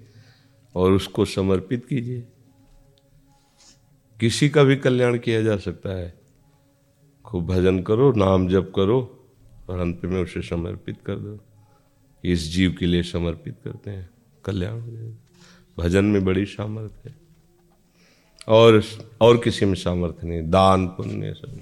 और 0.74 0.92
उसको 0.92 1.24
समर्पित 1.24 1.86
कीजिए। 1.86 2.28
किसी 4.20 4.48
का 4.48 4.62
भी 4.62 4.76
कल्याण 4.76 5.18
किया 5.18 5.42
जा 5.42 5.56
सकता 5.56 5.96
है। 5.96 6.25
खूब 7.26 7.46
भजन 7.46 7.82
करो, 7.82 8.12
नाम 8.12 8.48
जप 8.48 8.72
करो, 8.76 9.26
और 9.68 9.78
अंत 9.78 10.00
में 10.04 10.22
उसे 10.22 10.42
समर्पित 10.42 10.96
कर 11.06 11.14
दो। 11.14 11.38
इस 12.24 12.52
जीव 12.52 12.76
के 12.78 12.86
लिए 12.86 13.02
समर्पित 13.02 13.54
करते 13.64 13.90
हैं। 13.90 14.10
कल्याण 14.44 14.80
हो 14.80 14.90
जाएगा। 14.90 15.14
भजन 15.82 16.04
में 16.04 16.24
बड़ी 16.24 16.44
सामर्थ्य 16.44 17.08
है। 17.08 17.16
और 18.48 18.82
और 19.20 19.36
किसी 19.38 19.66
में 19.66 19.74
सामर्थ्य 19.74 20.26
नहीं। 20.26 20.50
दान, 20.50 20.86
पुण्य 20.86 21.34
सब 21.34 21.60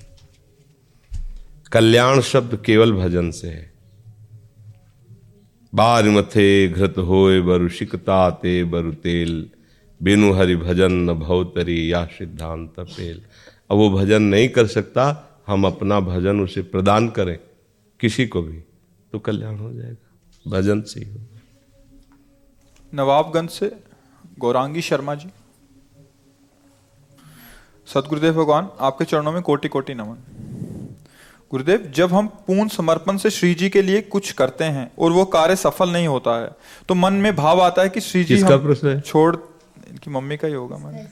कल्याण 1.73 2.21
शब्द 2.21 2.63
केवल 2.67 2.93
भजन 2.93 3.31
से 3.31 3.49
है। 3.49 3.73
बार 5.75 6.11
मथे 6.11 6.69
घृत 6.69 6.95
होए 6.99 7.41
बरु 7.41 7.69
शिकता 7.69 8.31
ते 8.31 8.65
बरु 8.65 8.93
तेल, 8.93 9.51
बिनु 10.03 10.33
हरि 10.33 10.57
भजन 10.57 10.93
न 10.93 11.13
भवतरी 11.13 11.93
या 11.93 12.07
सिद्धांत 12.07 12.75
पेल। 12.81 13.23
अब 13.71 13.77
वो 13.77 13.91
भजन 13.91 14.23
नहीं 14.23 14.49
कर 14.49 14.67
सकता 14.67 15.31
हम 15.47 15.67
अपना 15.67 16.01
भजन 16.01 16.41
उसे 16.41 16.63
प्रदान 16.65 17.09
करें 17.09 17.39
किसी 18.01 18.27
को 18.27 18.43
भी 18.43 18.59
तो 19.13 19.19
कल्याण 19.19 19.59
हो 19.59 19.73
जाएगा। 19.73 20.51
भजन 20.51 20.81
से 20.83 21.01
ही 21.01 21.11
हो 21.13 21.21
नवाबगंज 22.93 23.51
से 23.51 23.71
गौरांगी 24.39 24.83
शर्मा 24.83 25.15
जी। 25.15 25.29
सदगुरुदेव 27.89 28.35
भगवान 28.35 28.69
आपके 28.81 29.05
चरणों 29.05 29.33
में 29.33 29.43
कोटि 29.43 29.69
कोटि 29.69 29.95
नमन। 29.95 30.17
गुरुदेव 31.51 31.91
जब 31.95 32.13
हम 32.13 32.27
पूर्ण 32.47 32.69
समर्पण 32.69 33.17
से 33.17 33.31
श्री 33.31 33.55
जी 33.55 33.69
के 33.71 33.83
लिए 33.83 34.01
कुछ 34.03 34.31
करते 34.33 34.65
हैं 34.67 34.91
और 34.99 35.13
वो 35.13 35.25
कार्य 35.25 35.57
सफल 35.57 35.91
नहीं 35.91 36.07
होता 36.07 36.39
है 36.41 36.51
तो 36.89 36.95
मन 36.95 37.13
में 37.15 37.35
भाव 37.37 37.61
आता 37.63 37.83
है 37.83 37.89
कि 37.89 38.01
श्री 38.01 38.25
जी 38.25 38.41
हम 38.41 38.63
प्रश्न 38.63 38.89
है? 38.89 39.01
छोड़ 39.01 39.37
इनकी 39.91 40.11
मम्मी 40.11 40.37
का 40.37 40.49
ही 40.49 40.55
होगा 40.55 40.77
मन। 40.77 41.07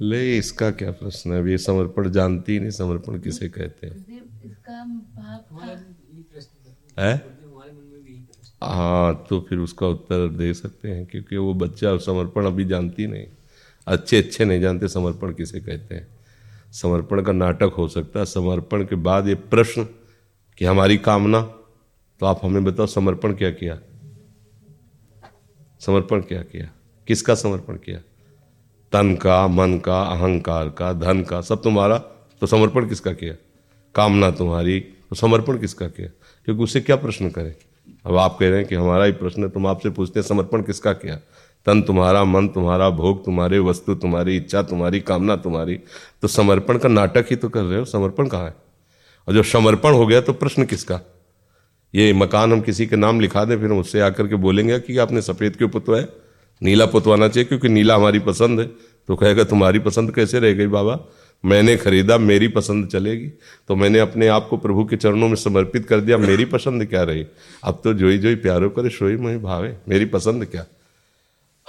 ले 0.00 0.38
इसका 0.38 0.70
क्या 0.70 0.90
प्रश्न 0.90 1.32
है? 1.32 1.50
ये 1.50 1.58
समर्पण 1.58 2.10
जानती 2.10 2.52
ही 2.52 2.60
नहीं 2.60 2.70
समर्पण 2.70 3.18
किसे 3.20 3.48
कहते 3.48 3.86
हैं? 3.86 3.96
इसका 4.44 4.84
भाव 5.16 5.58
था। 6.96 7.02
है? 7.02 7.38
हाँ 8.62 9.26
तो 9.30 9.40
फिर 9.40 9.58
उसका 9.58 9.86
उत्तर 9.86 10.28
दे 10.28 10.54
सकते 10.54 10.88
हैं 10.88 11.06
क्योंकि 11.06 11.36
वो 11.36 11.54
बच्चा 11.54 11.96
समर्पण 11.96 12.46
अभी 12.46 12.64
जानती 12.64 13.06
नहीं। 13.06 13.26
अच्छे 13.86 14.18
अच्छे 14.18 14.44
नहीं 14.44 14.60
जानते 14.60 14.88
समर्पण 14.88 15.32
किसे 15.32 15.60
कहते 15.60 15.94
हैं? 15.94 16.06
समर्पण 16.72 17.22
का 17.22 17.32
नाटक 17.32 17.74
हो 17.78 17.88
सकता 17.88 18.20
है। 18.20 18.26
समर्पण 18.26 18.84
के 18.84 18.96
बाद 18.96 19.28
ये 19.28 19.34
प्रश्न 19.34 19.84
कि 20.58 20.64
हमारी 20.64 20.96
कामना 20.98 21.40
तो 22.20 22.26
आप 22.26 22.40
हमें 22.44 22.64
बताओ 22.64 22.86
समर्पण 22.86 23.34
क्या 23.34 23.50
किया? 23.50 23.78
समर्पण 25.80 26.20
क्या 26.20 26.42
किया? 26.42 26.70
किसका 27.06 27.34
समर्पण 27.34 27.76
किया? 27.76 28.00
तन 28.92 29.14
का, 29.14 29.46
मन 29.46 29.78
का, 29.78 30.02
अहंकार 30.02 30.68
का, 30.68 30.92
धन 30.92 31.22
का, 31.22 31.40
सब 31.40 31.62
तुम्हारा 31.62 31.98
तो 32.40 32.46
समर्पण 32.46 32.88
किसका 32.88 33.12
किया? 33.12 33.34
कामना 33.94 34.30
तुम्हारी 34.30 34.80
तो 34.80 35.16
समर्पण 35.16 35.58
किसका 35.58 35.86
किया? 35.86 36.08
क्योंकि 36.44 36.62
उससे 36.62 36.80
क्या 36.80 36.96
प्रश्न 36.96 37.30
करें? 37.30 37.54
अब 38.06 38.16
आप 38.16 38.36
कह 38.40 38.48
रहे 38.48 38.58
हैं 38.58 38.68
कि 38.68 38.74
हमारा 38.74 39.04
ही 39.04 39.12
प्रश्न 39.12 39.42
है, 39.42 39.48
तुम 39.48 39.66
आपसे 39.66 39.90
पूछते 39.90 40.20
हैं, 40.20 40.26
समर्पण 40.26 40.62
किसका 40.62 40.92
किया? 40.92 41.16
तन 41.66 41.82
तुम्हारा, 41.82 42.24
मन 42.24 42.48
तुम्हारा, 42.48 42.90
भोग 42.90 43.24
तुम्हारे, 43.24 43.58
वस्तु 43.58 43.94
तुम्हारी, 43.94 44.36
इच्छा 44.36 44.62
तुम्हारी, 44.62 45.00
कामना 45.00 45.36
तुम्हारी 45.36 45.80
तो 46.22 46.28
समर्पण 46.28 46.78
का 46.78 46.88
नाटक 46.88 47.26
ही 47.30 47.36
तो 47.36 47.48
कर 47.48 47.62
रहे 47.62 47.78
हो, 47.78 47.84
समर्पण 47.84 48.28
कहाँ 48.28 48.44
है? 48.44 48.54
और 49.28 49.34
जब 49.34 49.42
समर्पण 49.42 49.92
हो 49.92 50.06
गया 50.06 50.20
तो 50.20 50.32
प्रश्न 50.32 50.64
किसका? 50.64 51.00
ये 51.94 52.12
मकान 52.12 52.52
हम 52.52 52.60
किसी 52.60 52.86
के 52.86 52.96
नाम 52.96 53.20
लिखा 53.20 53.44
दें, 53.44 53.60
फिर 53.60 53.70
हम 53.70 53.78
उससे 53.78 54.00
आकर 54.00 54.26
के 54.26 54.34
बोलेंगे 54.34 54.80
कि 54.80 54.98
आपने 54.98 55.22
सफ़ेद 55.22 55.56
क्यों 55.56 55.68
पुतवाया 55.68 56.04
नीला 56.62 56.86
पुतवाना 56.86 57.28
चाहिए 57.28 57.44
क्योंकि 57.44 57.68
नीला 57.68 57.94
हमारी 57.94 58.18
पसंद 58.18 58.60
है। 58.60 58.66
तो 59.08 59.16
कहेगा, 59.16 59.44
तुम्हारी 59.44 59.78
पसंद 59.78 60.14
कैसे 60.14 60.40
रह 60.40 60.52
गई 60.52 60.66
बाबा? 60.66 61.00
मैंने 61.44 61.76
खरीदा, 61.76 62.18
मेरी 62.18 62.48
पसंद 62.48 62.88
चलेगी। 62.88 63.28
तो 63.68 63.76
मैंने 63.76 63.98
अपने 63.98 64.26
आप 64.26 64.46
को 64.50 64.56
प्रभु 64.56 64.84
के 64.84 64.96
चरणों 64.96 65.28
में 65.28 65.36
समर्पित 65.36 65.86
कर 65.86 66.00
दिया। 66.00 66.18
मेरी 66.18 66.44
पसंद 66.44 66.86
क्या 66.86 67.02
रही? 67.02 67.26
अब 67.64 67.80
तो 67.84 67.94
जोई 67.94 68.18
जोई 68.18 68.34
प्यारो 68.34 68.68
करे, 68.68 68.88
सोई 68.88 69.16
मोई 69.16 69.36
भावे। 69.36 69.76
मेरी 69.88 70.04
पसंद 70.04 70.44
क्या? 70.44 70.66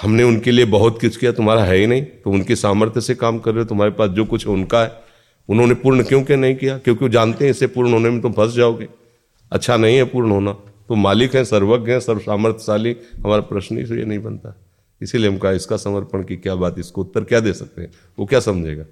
हमने 0.01 0.23
उनके 0.23 0.51
लिए 0.51 0.65
बहुत 0.65 1.01
कुछ 1.01 1.17
किया, 1.17 1.31
तुम्हारा 1.31 1.63
है 1.63 1.77
ही 1.77 1.87
नहीं। 1.87 2.01
तो 2.01 2.31
उनके 2.31 2.55
सामर्थ्य 2.55 3.01
से 3.01 3.15
काम 3.15 3.39
कर 3.39 3.51
रहे 3.51 3.59
हो, 3.59 3.65
तुम्हारे 3.65 3.91
पास 3.91 4.09
जो 4.09 4.25
कुछ 4.25 4.47
है 4.47 4.53
उनका 4.53 4.83
है, 4.83 4.91
उन्होंने 5.49 5.73
पूर्ण 5.73 6.03
क्यों 6.03 6.23
क्या 6.23 6.37
नहीं 6.37 6.55
किया? 6.55 6.77
क्योंकि 6.77 7.05
वो 7.05 7.09
जानते 7.09 7.45
हैं, 7.45 7.51
इसे 7.51 7.67
पूर्ण 7.67 7.93
होने 7.93 8.09
में 8.09 8.21
तुम 8.21 8.31
फंस 8.31 8.53
जाओगे। 8.53 8.87
अच्छा 9.51 9.77
नहीं 9.77 9.97
है 9.97 10.03
पूर्ण 10.03 10.29
होना। 10.29 10.51
तो 10.89 10.95
मालिक 10.95 11.35
हैं, 11.35 11.43
सर्वज्ञ 11.43 11.91
हैं 11.91 11.99
सर्व 11.99 12.19
सामर्थ्यशाली 12.19 12.95
हमारा 13.25 13.41
प्रश्न 13.41 13.77
ही 13.77 13.83
तो 13.83 13.95
ये 13.95 14.05
नहीं 14.05 14.19
बनता। 14.19 14.61
इसीलिए 15.01 15.29
हम 15.29 15.37
कहा 15.37 15.51
इसका 15.51 15.77
समर्पण 15.77 16.23
की 16.23 16.35
क्या 16.37 16.55
बात 16.55 16.79
इसको 16.79 17.01
उत्तर 17.01 17.23
क्या 17.23 17.39
दे 17.39 17.53
सकते 17.53 17.81
हैं? 17.81 17.91
वो 18.19 18.25
क्या 18.25 18.39
समझेगा? 18.39 18.85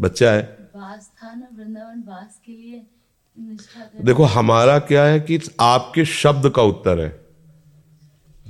बच्चा 0.00 0.32
है। 0.32 0.58
देखो 4.04 4.24
हमारा 4.24 4.78
क्या 4.78 5.04
है 5.04 5.20
कि 5.20 5.38
आपके 5.60 6.04
शब्द 6.04 6.50
का 6.50 6.62
उत्तर 6.62 7.00
है। 7.00 7.20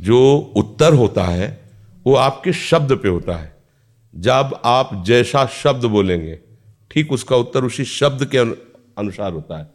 जो 0.01 0.53
उत्तर 0.57 0.95
होता 0.95 1.25
है 1.25 1.71
वो 2.07 2.15
आपके 2.15 2.53
शब्द 2.53 2.93
पे 2.93 3.09
होता 3.09 3.37
है। 3.37 3.57
जब 4.15 4.61
आप 4.65 5.03
जैसा 5.07 5.47
शब्द 5.47 5.85
बोलेंगे 5.85 6.41
ठीक 6.91 7.13
उसका 7.13 7.37
उत्तर 7.37 7.65
उसी 7.65 7.85
शब्द 7.85 8.25
के 8.25 8.39
अनुसार 8.39 9.33
होता 9.33 9.59
है। 9.59 9.71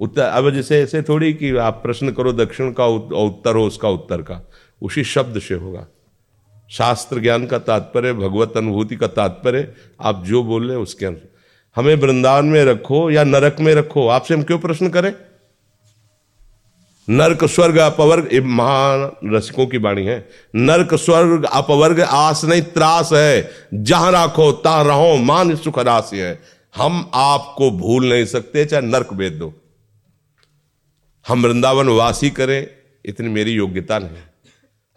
उत्तर 0.00 0.22
अब 0.22 0.50
जैसे 0.50 0.82
ऐसे 0.82 1.02
थोड़ी 1.02 1.32
कि 1.34 1.56
आप 1.56 1.74
प्रश्न 1.74 2.12
करो 2.12 2.32
दक्षिण 2.32 2.72
का 2.72 2.86
उत्तर 2.86 3.56
हो 3.56 3.66
उसका 3.66 3.88
उत्तर 3.88 4.22
का। 4.22 4.40
उसी 4.82 5.04
शब्द 5.04 5.38
से 5.38 5.54
होगा। 5.54 5.86
शास्त्र 6.70 7.20
ज्ञान 7.20 7.46
का 7.46 7.58
तात्पर्य, 7.58 8.12
भगवत 8.12 8.56
अनुभूति 8.56 8.96
का 8.96 9.06
तात्पर्य, 9.06 9.74
आप 10.00 10.24
जो 10.24 10.42
बोल 10.42 10.68
रहे 10.68 10.76
उसके 10.76 11.06
अनुसार। 11.06 11.28
हमें 11.76 11.94
वृंदावन 11.94 12.44
में 12.44 12.64
रखो 12.64 13.10
या 13.10 13.24
नरक 13.24 13.56
में 13.60 13.74
रखो, 13.74 14.08
आपसे 14.08 14.34
हम 14.34 14.42
क्यों 14.42 14.58
प्रश्न 14.58 14.88
करें? 14.88 15.14
नरक, 17.10 17.44
स्वर्ग, 17.44 17.76
अपवर्ग, 17.76 18.28
ये 18.32 18.40
महान 18.40 19.12
रसिकों 19.24 19.66
की 19.66 19.78
वाणी 19.78 20.04
है। 20.04 20.28
नरक, 20.54 20.94
स्वर्ग, 20.94 21.44
अपवर्ग, 21.44 22.00
आस 22.00 22.44
नहीं, 22.44 22.62
त्रास 22.62 23.10
है। 23.12 23.50
जहाँ 23.74 24.12
राखो 24.12 24.52
ता 24.52 24.82
रहो, 24.82 25.16
मान 25.16 25.56
सुख 25.56 25.78
राशि 25.78 26.18
है। 26.18 26.42
हम 26.76 27.10
आपको 27.14 27.70
भूल 27.70 28.08
नहीं 28.08 28.24
सकते, 28.24 28.64
चाहे 28.64 28.82
नरक 28.82 29.12
भेज 29.12 29.32
दो। 29.32 29.54
हम 31.28 31.42
वृंदावन 31.42 31.88
वासी 31.88 32.30
करें, 32.30 32.66
इतनी 33.04 33.28
मेरी 33.28 33.50
योग्यता 33.50 33.98
नहीं। 33.98 34.29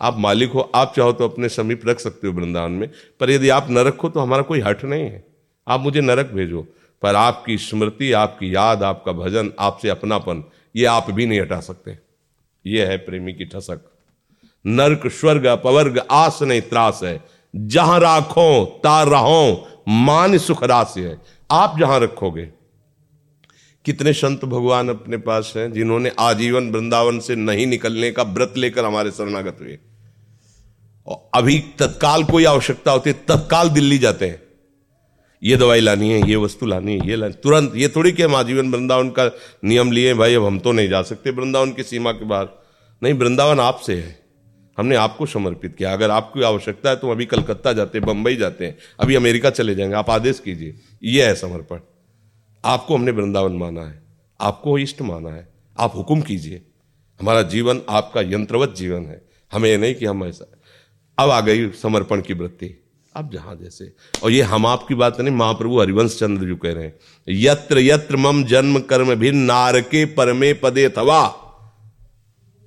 आप 0.03 0.17
मालिक 0.17 0.51
हो, 0.51 0.71
आप 0.75 0.93
चाहो 0.95 1.13
तो 1.13 1.29
अपने 1.29 1.49
समीप 1.49 1.81
रख 1.87 1.99
सकते 1.99 2.27
हो 2.27 2.33
वृंदावन 2.33 2.71
में, 2.71 2.89
पर 3.19 3.29
यदि 3.29 3.49
आप 3.49 3.67
नरक 3.69 4.01
हो 4.01 4.09
तो 4.09 4.19
हमारा 4.19 4.41
कोई 4.41 4.59
हट 4.59 4.83
नहीं 4.83 5.03
है। 5.03 5.23
आप 5.67 5.79
मुझे 5.79 6.01
नरक 6.01 6.25
भेजो, 6.25 6.61
पर 7.01 7.15
आपकी 7.15 7.57
स्मृति, 7.57 8.11
आपकी 8.11 8.55
याद, 8.55 8.83
आपका 8.83 9.11
भजन, 9.11 9.51
आपसे 9.59 9.89
अपनापन, 9.89 10.43
ये 10.75 10.85
आप 10.85 11.11
भी 11.11 11.25
नहीं 11.25 11.41
हटा 11.41 11.59
सकते। 11.59 11.97
ये 12.65 12.85
है 12.85 12.97
प्रेमी 12.97 13.33
की 13.33 13.45
ठसक। 13.45 13.79
नरक, 14.65 15.07
स्वर्ग, 15.07 15.45
अपवर्ग, 15.45 15.97
आस 16.11 16.39
नहीं, 16.41 16.61
त्रास 16.61 16.99
है। 17.03 17.23
जहाँ 17.55 17.99
राखो, 17.99 18.65
तार 18.83 19.07
रहो, 19.07 19.67
मान 19.87 20.37
सुख 20.37 20.63
रास 20.63 20.93
है। 20.97 21.21
आप 21.51 21.79
जहाँ 21.79 21.99
रखोगे। 21.99 22.45
कितने 23.85 24.13
संत 24.13 24.45
भगवान 24.45 24.89
अपने 24.89 25.17
पास 25.17 25.53
हैं, 25.57 25.71
जिन्होंने 25.73 26.11
आजीवन 26.19 26.71
वृंदावन 26.71 27.19
से 27.19 27.35
नहीं 27.35 27.67
निकलने 27.67 28.11
का 28.11 28.23
व्रत 28.23 28.53
लेकर 28.57 28.85
हमारे 28.85 29.11
शरणागत 29.11 29.57
हुए। 29.61 29.79
और 31.07 31.29
अभी 31.33 31.59
तत्काल 31.59 32.23
कोई 32.23 32.45
आवश्यकता 32.45 32.91
होती 32.91 33.09
है, 33.09 33.15
तत्काल 33.27 33.69
दिल्ली 33.69 33.97
जाते 33.97 34.27
हैं। 34.27 34.43
ये 35.43 35.55
दवाई 35.55 35.79
लानी 35.79 36.09
है, 36.09 36.29
ये 36.29 36.35
वस्तु 36.35 36.65
लानी 36.65 36.97
है, 36.97 37.07
ये 37.07 37.15
लानी 37.15 37.33
तुरंत, 37.33 37.75
ये 37.75 37.87
थोड़ी 37.87 38.11
कि 38.11 38.23
हम 38.23 38.35
आजीवन 38.35 38.71
वृंदावन 38.71 39.09
का 39.09 39.31
नियम 39.65 39.91
लिए 39.91 40.13
भाई, 40.13 40.35
अब 40.35 40.45
हम 40.45 40.59
तो 40.59 40.71
नहीं 40.71 40.89
जा 40.89 41.01
सकते 41.01 41.29
वृंदावन 41.29 41.71
की 41.71 41.83
सीमा 41.83 42.11
के 42.11 42.25
बाहर। 42.25 42.47
नहीं, 43.03 43.13
वृंदावन 43.13 43.59
आपसे 43.59 43.95
है। 43.95 44.23
हमने 44.77 44.95
आपको 44.95 45.25
समर्पित 45.25 45.75
किया। 45.75 45.93
अगर 45.93 46.11
आपको 46.11 46.43
आवश्यकता 46.43 46.89
है 46.89 46.95
तो 46.95 47.11
अभी 47.11 47.25
कलकत्ता 47.25 47.73
जाते 47.73 47.97
हैं, 47.97 48.07
बंबई 48.07 48.35
जाते 48.35 48.65
हैं। 48.65 48.77
अभी 48.99 49.15
अमेरिका 49.15 49.49
चले 49.49 49.75
जाएँगे। 49.75 49.95
आप 49.95 50.09
आदेश 50.09 50.39
कीजिए। 50.39 50.75
ये 51.03 51.25
है 51.25 51.35
समर्पण। 51.35 51.79
आपको 52.65 52.95
हमने 52.95 53.11
वृंदावन 53.11 53.51
माना 53.51 53.81
है। 53.81 54.03
आपको 54.41 54.77
इष्ट 54.77 55.01
माना 55.01 55.29
है। 55.29 55.53
आप 55.79 55.95
हुक्म 55.95 56.21
कीजिए। 56.21 56.65
हमारा 57.21 57.41
जीवन 57.41 57.81
आपका 57.89 58.21
यंत्रवत 58.21 58.75
जीवन 58.77 59.05
है। 59.05 59.25
हमें 59.51 59.77
नहीं 59.77 59.95
कि 59.95 60.05
हम 60.05 60.25
ऐसा 60.25 60.62
अब 61.17 61.29
आ 61.29 61.39
गई 61.41 61.69
समर्पण 61.71 62.21
की 62.21 62.33
वृत्ति। 62.33 62.73
अब 63.15 63.29
जहाँ 63.31 63.55
जैसे। 63.55 63.91
और 64.23 64.31
ये 64.31 64.41
हम 64.41 64.65
आपकी 64.65 64.95
बात 64.95 65.19
नहीं, 65.21 65.35
महाप्रभु 65.35 65.79
हरिवंश 65.79 66.17
चंद्र 66.19 66.47
जी 66.47 66.55
कह 66.55 66.73
रहे 66.73 66.83
हैं, 66.83 66.93
यत्र 67.27 67.79
यत्र 67.79 68.15
मम 68.15 68.43
जन्म 68.43 68.79
कर्म 68.79 69.13
भी 69.15 69.31
नारके 69.31 70.05
परमे 70.13 70.53
पदे 70.53 70.87
थवा 70.89 71.21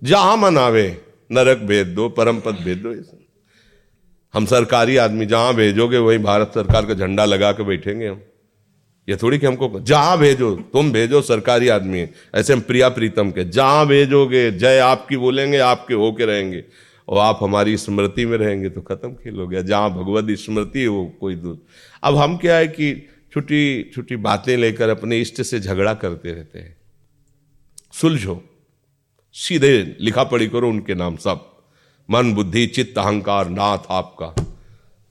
जहाँ 0.02 0.36
मन 0.36 0.58
आवे, 0.58 0.86
नरक 1.30 1.58
भेज 1.58 1.86
दो, 1.86 2.08
परम 2.08 2.40
पद 2.40 2.58
भेज 2.64 2.78
दो 2.78 2.94
हम 4.34 4.46
सरकारी 4.46 4.96
आदमी, 4.96 5.26
जहाँ 5.26 5.54
भेजोगे 5.54 5.98
वही 5.98 6.18
भारत 6.18 6.52
सरकार 6.54 6.86
का 6.86 6.94
झंडा 6.94 7.24
लगा 7.24 7.52
के 7.52 7.62
बैठेंगे 7.62 8.06
हम। 8.06 8.20
ये 9.08 9.16
थोड़ी 9.16 9.38
कि 9.38 9.46
हमको, 9.46 9.80
जहाँ 9.80 10.18
भेजो, 10.18 10.50
तुम 10.72 10.90
भेजो, 10.92 11.22
सरकारी 11.22 11.68
आदमी 11.68 12.06
ऐसे 12.34 12.52
हम 12.52 12.60
प्रिया 12.60 12.88
प्रीतम 12.88 13.30
के, 13.30 13.44
जहाँ 13.44 13.86
भेजोगे, 13.86 14.50
जय 14.52 14.78
आपकी 14.78 15.16
बोलेंगे, 15.16 15.58
आपके 15.58 15.94
होके 15.94 16.26
रहेंगे। 16.26 16.64
और 17.08 17.18
आप 17.18 17.38
हमारी 17.42 17.76
स्मृति 17.76 18.26
में 18.26 18.38
रहेंगे 18.38 18.70
तो 18.70 18.80
खत्म 18.80 19.12
खेल 19.12 19.36
हो 19.36 19.46
गया। 19.46 19.60
जहाँ 19.60 19.90
भगवत 19.90 20.38
स्मृति 20.38 20.80
है 20.80 20.88
वो 20.88 21.16
कोई 21.20 21.34
दूर। 21.34 21.58
अब 22.02 22.16
हम 22.16 22.36
क्या 22.36 22.56
है 22.56 22.68
कि 22.68 23.08
छोटी 23.32 23.90
छोटी 23.94 24.16
बातें 24.16 24.56
लेकर 24.56 24.88
अपने 24.88 25.20
इष्ट 25.20 25.42
से 25.42 25.60
झगड़ा 25.60 25.94
करते 25.94 26.32
रहते 26.32 26.58
हैं। 26.58 26.76
सुलझो। 27.92 28.44
सीधे 29.32 29.96
लिखा 30.00 30.24
पढ़ी 30.24 30.46
करो 30.46 30.68
उनके 30.68 30.94
नाम 30.94 31.16
सब। 31.16 31.62
मन, 32.10 32.34
बुद्धि, 32.34 32.66
चित्त, 32.66 32.98
अहंकार, 32.98 33.48
नाथ 33.48 33.78
आपका। 33.90 34.26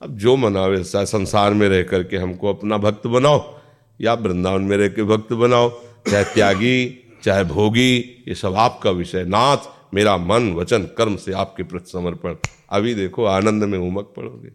अब 0.02 0.18
जो 0.18 0.36
मनावे 0.36 0.82
संसार 0.84 1.54
में 1.54 1.68
रह 1.68 1.82
करके 1.82 2.16
हमको 2.16 2.52
अपना 2.54 2.78
भक्त 2.78 3.06
बनाओ। 3.06 3.58
या 4.00 4.14
वृंदावन 4.14 4.62
में 4.62 4.76
रह 4.76 4.88
के 4.88 5.02
भक्त 5.02 5.32
बनाओ। 5.32 5.80
चाहे 6.10 6.24
त्यागी, 6.24 7.04
चाहे 7.22 7.44
भोगी, 7.44 7.96
ये 8.28 8.34
सब 8.34 8.54
आपका 8.54 8.90
विषय। 8.90 9.24
नाथ 9.24 9.56
मेरा 9.96 10.16
मन, 10.16 10.52
वचन, 10.52 10.82
कर्म 10.98 11.16
से 11.16 11.32
आपके 11.34 11.62
प्रति 11.62 11.90
समर्पण। 11.90 12.36
अभी 12.70 12.94
देखो, 12.94 13.24
आनंद 13.26 13.64
में 13.64 13.78
उमक 13.78 14.12
पड़ोगे। 14.16 14.50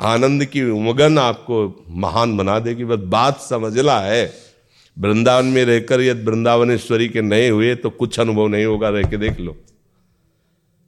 आनंद 0.00 0.44
की 0.44 0.62
उमगन 0.70 1.18
आपको 1.18 1.86
महान 1.96 2.36
बना 2.36 2.58
देगी। 2.58 2.84
बस 2.84 2.98
बात 3.08 3.40
समझला 3.40 3.98
है। 4.00 4.24
वृंदावन 4.96 5.46
में 5.46 5.64
रहकर 5.64 6.00
यदि 6.00 6.24
वृंदावनेश्वरी 6.24 7.08
के 7.08 7.22
नए 7.22 7.48
हुए 7.48 7.74
तो 7.74 7.90
कुछ 7.92 8.18
अनुभव 8.20 8.46
नहीं 8.48 8.64
होगा। 8.64 8.88
रह 8.88 9.02
के 9.02 9.16
देख 9.16 9.40
लो। 9.40 9.56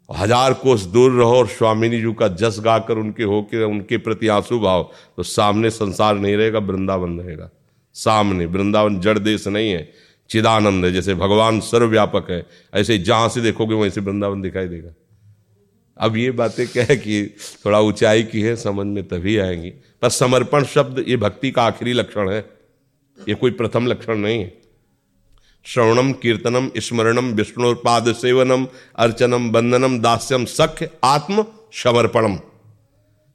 हज़ार 0.09 0.53
कोस 0.55 0.83
दूर 0.87 1.11
रहो 1.13 1.37
और 1.37 1.47
स्वामिनी 1.49 2.01
जी 2.01 2.13
का 2.13 2.29
जस 2.31 2.61
गाकर 2.61 2.99
उनके 2.99 3.25
होके, 3.25 3.63
उनके 3.65 3.97
प्रति 3.99 4.29
आँसू 4.29 4.59
भाव 4.61 4.89
तो 5.17 5.23
सामने 5.23 5.71
संसार 5.71 6.15
नहीं 6.17 6.37
रहेगा, 6.37 6.59
वृंदावन 6.59 7.19
रहेगा। 7.21 7.51
सामने, 7.97 8.47
वृंदावन 8.47 8.99
जड़ 9.01 9.19
देश 9.19 9.47
नहीं 9.49 9.71
है। 9.71 9.89
चिदानंद 10.29 10.85
है, 10.85 10.93
जैसे 10.93 11.15
भगवान 11.15 11.61
सर्वव्यापक 11.61 12.31
है। 12.31 12.47
ऐसे 12.75 12.99
जहाँ 12.99 13.29
से 13.29 13.41
देखोगे 13.41 13.75
वहीं 13.75 13.91
से 13.91 14.01
वृंदावन 14.01 14.43
दिखाई 14.43 14.69
देगा। 14.69 14.91
अब 15.99 16.17
ये 16.17 16.31
बातें 16.31 16.67
क्या 16.69 16.85
है 16.85 16.97
कि 16.97 17.35
थोड़ा 17.67 17.81
ऊंचाई 17.81 18.23
की 18.23 18.41
है, 18.41 18.57
समझ 18.57 18.87
में 18.87 19.09
तभी 19.09 19.39
आएँगी। 19.39 19.71
पर 19.71 20.09
समर्पण 20.09 20.65
शब्द, 20.65 21.05
ये 21.09 21.17
भक्ति 21.17 21.51
का 21.51 21.63
आखिरी 21.63 21.93
लक्षण 21.93 22.31
है। 22.31 22.51
ये 23.29 23.35
कोई 23.35 23.51
प्रथम 23.51 23.87
लक्षण 23.87 24.17
नहीं 24.17 24.41
है। 24.41 24.59
श्रवणम, 25.65 26.13
कीर्तनम, 26.13 26.71
स्मरणम, 26.77 27.33
विष्णुपाद 27.33 28.13
सेवनम, 28.13 28.67
अर्चनम, 28.97 29.51
बंदनम, 29.51 29.99
दास्यम, 30.01 30.45
सख्य, 30.45 30.91
आत्म 31.05 31.45
समर्पणम। 31.73 32.39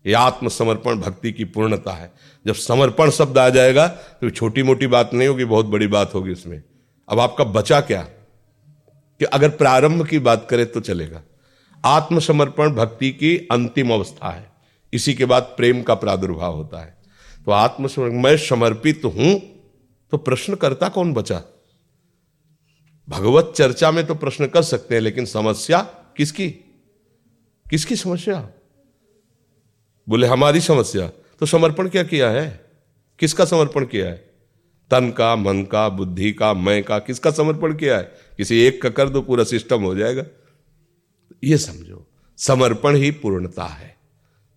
ये 0.06 0.14
आत्मसमर्पण 0.14 0.96
भक्ति 0.96 1.32
की 1.32 1.46
पूर्णता 1.46 1.92
है। 1.92 2.12
जब 2.46 2.54
समर्पण 2.54 3.10
शब्द 3.10 3.38
आ 3.38 3.50
जाएगा 3.50 3.88
तो 3.88 4.30
छोटी 4.30 4.64
मोटी 4.64 4.88
बात 4.88 5.14
नहीं 5.14 5.28
होगी, 5.28 5.46
बहुत 5.46 5.66
बड़ी 5.66 5.88
बात 5.88 6.14
होगी 6.14 6.32
उसमें 6.32 6.62
अब 7.10 7.20
आपका 7.20 7.44
बचा 7.44 7.82
क्या? 7.82 8.02
कि 9.20 9.26
अगर 9.26 9.50
प्रारंभ 9.50 10.08
की 10.08 10.20
बात 10.20 10.48
करें 10.50 10.72
तो 10.72 10.80
चलेगा। 10.80 11.24
आत्मसमर्पण 11.86 12.70
भक्ति 12.70 13.12
की 13.12 13.38
अंतिम 13.52 13.92
अवस्था 13.94 14.30
है। 14.30 14.52
इसी 14.94 15.14
के 15.14 15.26
बाद 15.26 15.44
प्रेम 15.44 15.82
का 15.84 15.94
प्रादुर्भाव 15.94 16.56
होता 16.56 16.82
है। 16.82 16.98
तो 17.46 17.52
आत्मसमर्पण, 17.52 18.16
मैं 18.16 18.38
समर्पित 18.38 19.02
हूँ 19.06 19.40
तो 20.12 20.18
प्रश्न 20.18 20.56
करता 20.56 20.90
कौन 20.90 21.14
बचा? 21.14 21.44
भगवत 23.10 23.54
चर्चा 23.58 23.92
में 23.92 24.08
तो 24.08 24.16
प्रश्न 24.16 24.48
कर 24.48 24.62
सकते 24.62 24.96
हैं, 24.96 25.02
लेकिन 25.02 25.26
समस्या 25.26 25.82
किसकी? 26.18 26.50
किसकी 27.70 27.96
समस्या? 27.96 28.50
बोले, 30.10 30.28
हमारी 30.28 30.62
समस्या। 30.62 31.08
तो 31.40 31.46
समर्पण 31.46 31.90
क्या 31.90 32.04
किया 32.04 32.30
है? 32.30 32.66
किसका 33.20 33.46
समर्पण 33.46 33.86
किया 33.86 34.06
है? 34.06 34.33
तन 34.94 35.12
का, 35.12 35.36
मन 35.36 35.64
का, 35.64 35.90
बुद्धि 35.90 36.32
का, 36.34 36.54
मैं 36.54 36.84
का, 36.84 37.00
किसका 37.00 37.32
समर्पण 37.32 37.74
किया 37.78 37.98
है? 37.98 38.12
किसी 38.38 38.60
एक 38.62 38.82
का 38.82 38.90
कर 38.90 39.10
दो, 39.10 39.22
पूरा 39.22 39.44
सिस्टम 39.44 39.82
हो 39.82 39.96
जाएगा। 39.96 40.26
ये 41.44 41.58
समझो, 41.58 42.08
समर्पण 42.38 42.96
ही 42.96 43.12
पूर्णता 43.12 43.66
है। 43.66 43.98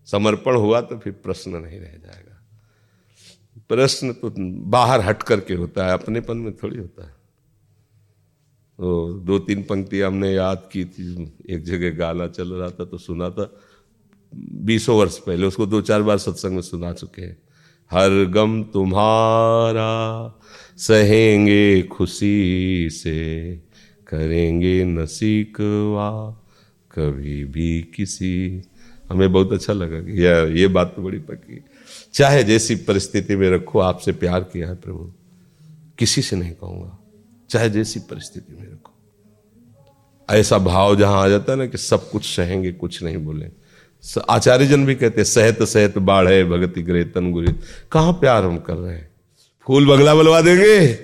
समर्पण 0.06 0.56
हुआ 0.56 0.80
तो 0.80 0.98
फिर 0.98 1.12
प्रश्न 1.12 1.50
नहीं 1.50 1.80
रह 1.80 1.96
जाएगा। 1.96 2.42
प्रश्न 3.68 4.12
तो 4.12 4.34
बाहर 4.70 5.00
हट 5.00 5.22
करके 5.22 5.54
होता 5.54 5.86
है, 5.86 5.92
अपनेपन 5.92 6.36
में 6.36 6.56
थोड़ी 6.56 6.78
होता 6.78 7.04
है। 7.04 7.12
तो 8.78 9.12
दो 9.12 9.38
तीन 9.38 9.62
पंक्ति 9.62 10.00
हमने 10.00 10.32
याद 10.34 10.68
की 10.72 10.84
थी, 10.84 11.36
एक 11.50 11.64
जगह 11.64 11.90
गाना 11.90 12.26
चल 12.28 12.52
रहा 12.52 12.70
था 12.70 12.84
तो 12.84 12.98
सुना 12.98 13.30
था, 13.30 13.60
बीसों 14.34 14.98
वर्ष 14.98 15.18
पहले, 15.18 15.46
उसको 15.46 15.66
दो 15.66 15.80
चार 15.80 16.02
बार 16.02 16.18
सत्संग 16.18 16.52
में 16.52 16.62
सुना 16.62 16.92
चुके 16.92 17.22
हैं। 17.22 17.45
हर 17.90 18.24
गम 18.24 18.62
तुम्हारा, 18.62 20.32
सहेंगे 20.76 21.82
खुशी 21.82 22.88
से, 22.90 23.56
करेंगे 24.08 24.84
नसीकवा 24.84 26.42
कभी 26.92 27.44
भी 27.44 27.82
किसी। 27.82 28.62
हमें 29.10 29.32
बहुत 29.32 29.52
अच्छा 29.52 29.72
लगा 29.72 30.00
कि 30.00 30.26
यार 30.26 30.48
ये 30.48 30.66
बात 30.68 30.92
तो 30.96 31.02
बड़ी 31.02 31.18
पक्की 31.18 31.64
चाहे 32.14 32.44
जैसी 32.44 32.74
परिस्थिति 32.74 33.36
में 33.36 33.50
रखो, 33.50 33.78
आपसे 33.78 34.12
प्यार 34.12 34.40
किया 34.40 34.68
है 34.68 34.74
प्रभु। 34.74 35.12
किसी 35.98 36.22
से 36.22 36.36
नहीं 36.36 36.52
कहूँगा। 36.52 36.98
चाहे 37.50 37.70
जैसी 37.70 38.00
परिस्थिति 38.00 38.56
में 38.60 38.62
रखो। 38.62 38.92
ऐसा 40.30 40.58
भाव 40.58 40.96
जहाँ 40.96 41.22
आ 41.22 41.28
जाता 41.28 41.52
है 41.52 41.58
ना 41.58 41.66
कि 41.66 41.78
सब 41.78 42.10
कुछ 42.10 42.36
सहेंगे, 42.36 42.72
कुछ 42.72 43.02
नहीं 43.02 43.16
बोले। 43.16 43.65
आचार्य 44.28 44.66
जन 44.66 44.86
भी 44.86 44.94
कहते 44.94 45.20
हैं, 45.20 45.24
सहत 45.24 45.62
सहत 45.62 45.98
बाढ़ 45.98 46.28
है, 46.28 46.44
भगति 46.44 46.82
ग्रे 46.82 47.04
तन 47.04 47.32
गुरी। 47.32 47.54
कहाँ 47.92 48.12
प्यार 48.12 48.44
हम 48.44 48.58
कर 48.58 48.74
रहे 48.74 48.94
हैं? 48.94 49.10
फूल 49.62 49.86
बंगला 49.86 50.14
बनवा 50.14 50.40
देंगे, 50.40 50.98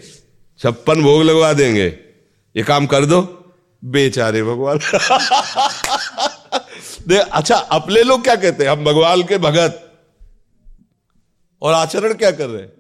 छप्पन 0.59 1.03
भोग 1.03 1.23
लगवा 1.23 1.53
देंगे। 1.53 1.99
ये 2.57 2.63
काम 2.63 2.87
कर 2.87 3.05
दो, 3.05 3.45
बेचारे 3.85 4.43
भगवान। 4.43 4.79
दे 7.09 7.17
अच्छा 7.17 7.57
अपने 7.57 8.03
लोग 8.03 8.23
क्या 8.23 8.37
कहते 8.37 8.65
हैं? 8.65 8.71
हम 8.71 8.85
भगवान 8.85 9.23
के 9.23 9.39
भगत। 9.39 9.93
और 11.63 11.75
आचरण 11.75 12.15
क्या 12.15 12.31
कर 12.31 12.49
रहे 12.49 12.63
हैं? 12.63 12.73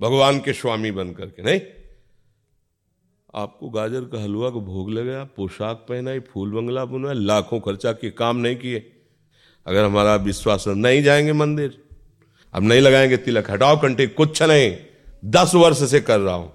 भगवान 0.00 0.38
के 0.38 0.52
स्वामी 0.52 0.90
बन 0.90 1.12
करके, 1.12 1.42
नहीं? 1.42 1.60
आपको 3.34 3.70
गाजर 3.70 4.00
का 4.00 4.22
हलवा 4.22 4.50
को 4.50 4.60
भोग 4.60 4.90
लगाया 4.90 5.24
पोशाक 5.24 5.76
पहनाई, 5.76 6.20
फूल 6.20 6.50
बंगला 6.50 6.84
बनवाया 6.84 7.14
लाखों 7.14 7.60
खर्चा 7.60 7.92
के 7.92 8.10
काम 8.10 8.36
नहीं 8.36 8.56
किए। 8.56 8.99
अगर 9.66 9.84
हमारा 9.84 10.14
विश्वास 10.16 10.64
नहीं 10.68 11.02
जाएँगे 11.02 11.32
मंदिर 11.32 11.78
अब 12.54 12.62
नहीं 12.62 12.80
लगाएँगे 12.80 13.16
तिलक 13.16 13.50
हटाओ 13.50 13.80
कंटे 13.82 14.06
कुछ 14.06 14.42
नहीं 14.42 14.76
दस 15.24 15.54
वर्ष 15.54 15.90
से 15.90 16.00
कर 16.00 16.20
रहा 16.20 16.34
हूँ। 16.34 16.52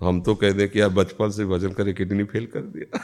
हम 0.00 0.20
तो 0.20 0.34
कह 0.34 0.52
दे 0.52 0.68
कि 0.68 0.80
यार 0.80 0.88
बचपन 0.88 1.30
से 1.30 1.44
भजन 1.44 1.72
करे 1.72 1.92
किडनी 1.92 2.24
फेल 2.24 2.46
कर 2.46 2.60
दिया। 2.60 3.00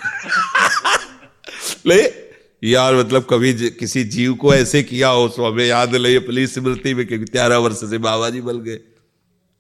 ले 1.87 2.31
यार 2.65 2.95
मतलब 2.95 3.27
कभी 3.31 3.53
ज, 3.53 3.71
किसी 3.81 4.05
जीव 4.05 4.35
को 4.35 4.55
ऐसे 4.55 4.83
किया 4.83 5.09
हो 5.09 5.29
सो 5.29 5.45
हमें 5.45 5.67
याद 5.67 5.95
ले 5.95 6.19
पुलिस 6.19 6.55
स्मृति 6.55 6.95
में 6.95 7.07
क्योंकि 7.07 7.25
तेरह 7.25 7.57
वर्ष 7.57 7.77
से 7.77 7.99
बाबा 7.99 8.31
जी 8.31 8.41
बल 8.41 8.59
गए। 8.59 8.81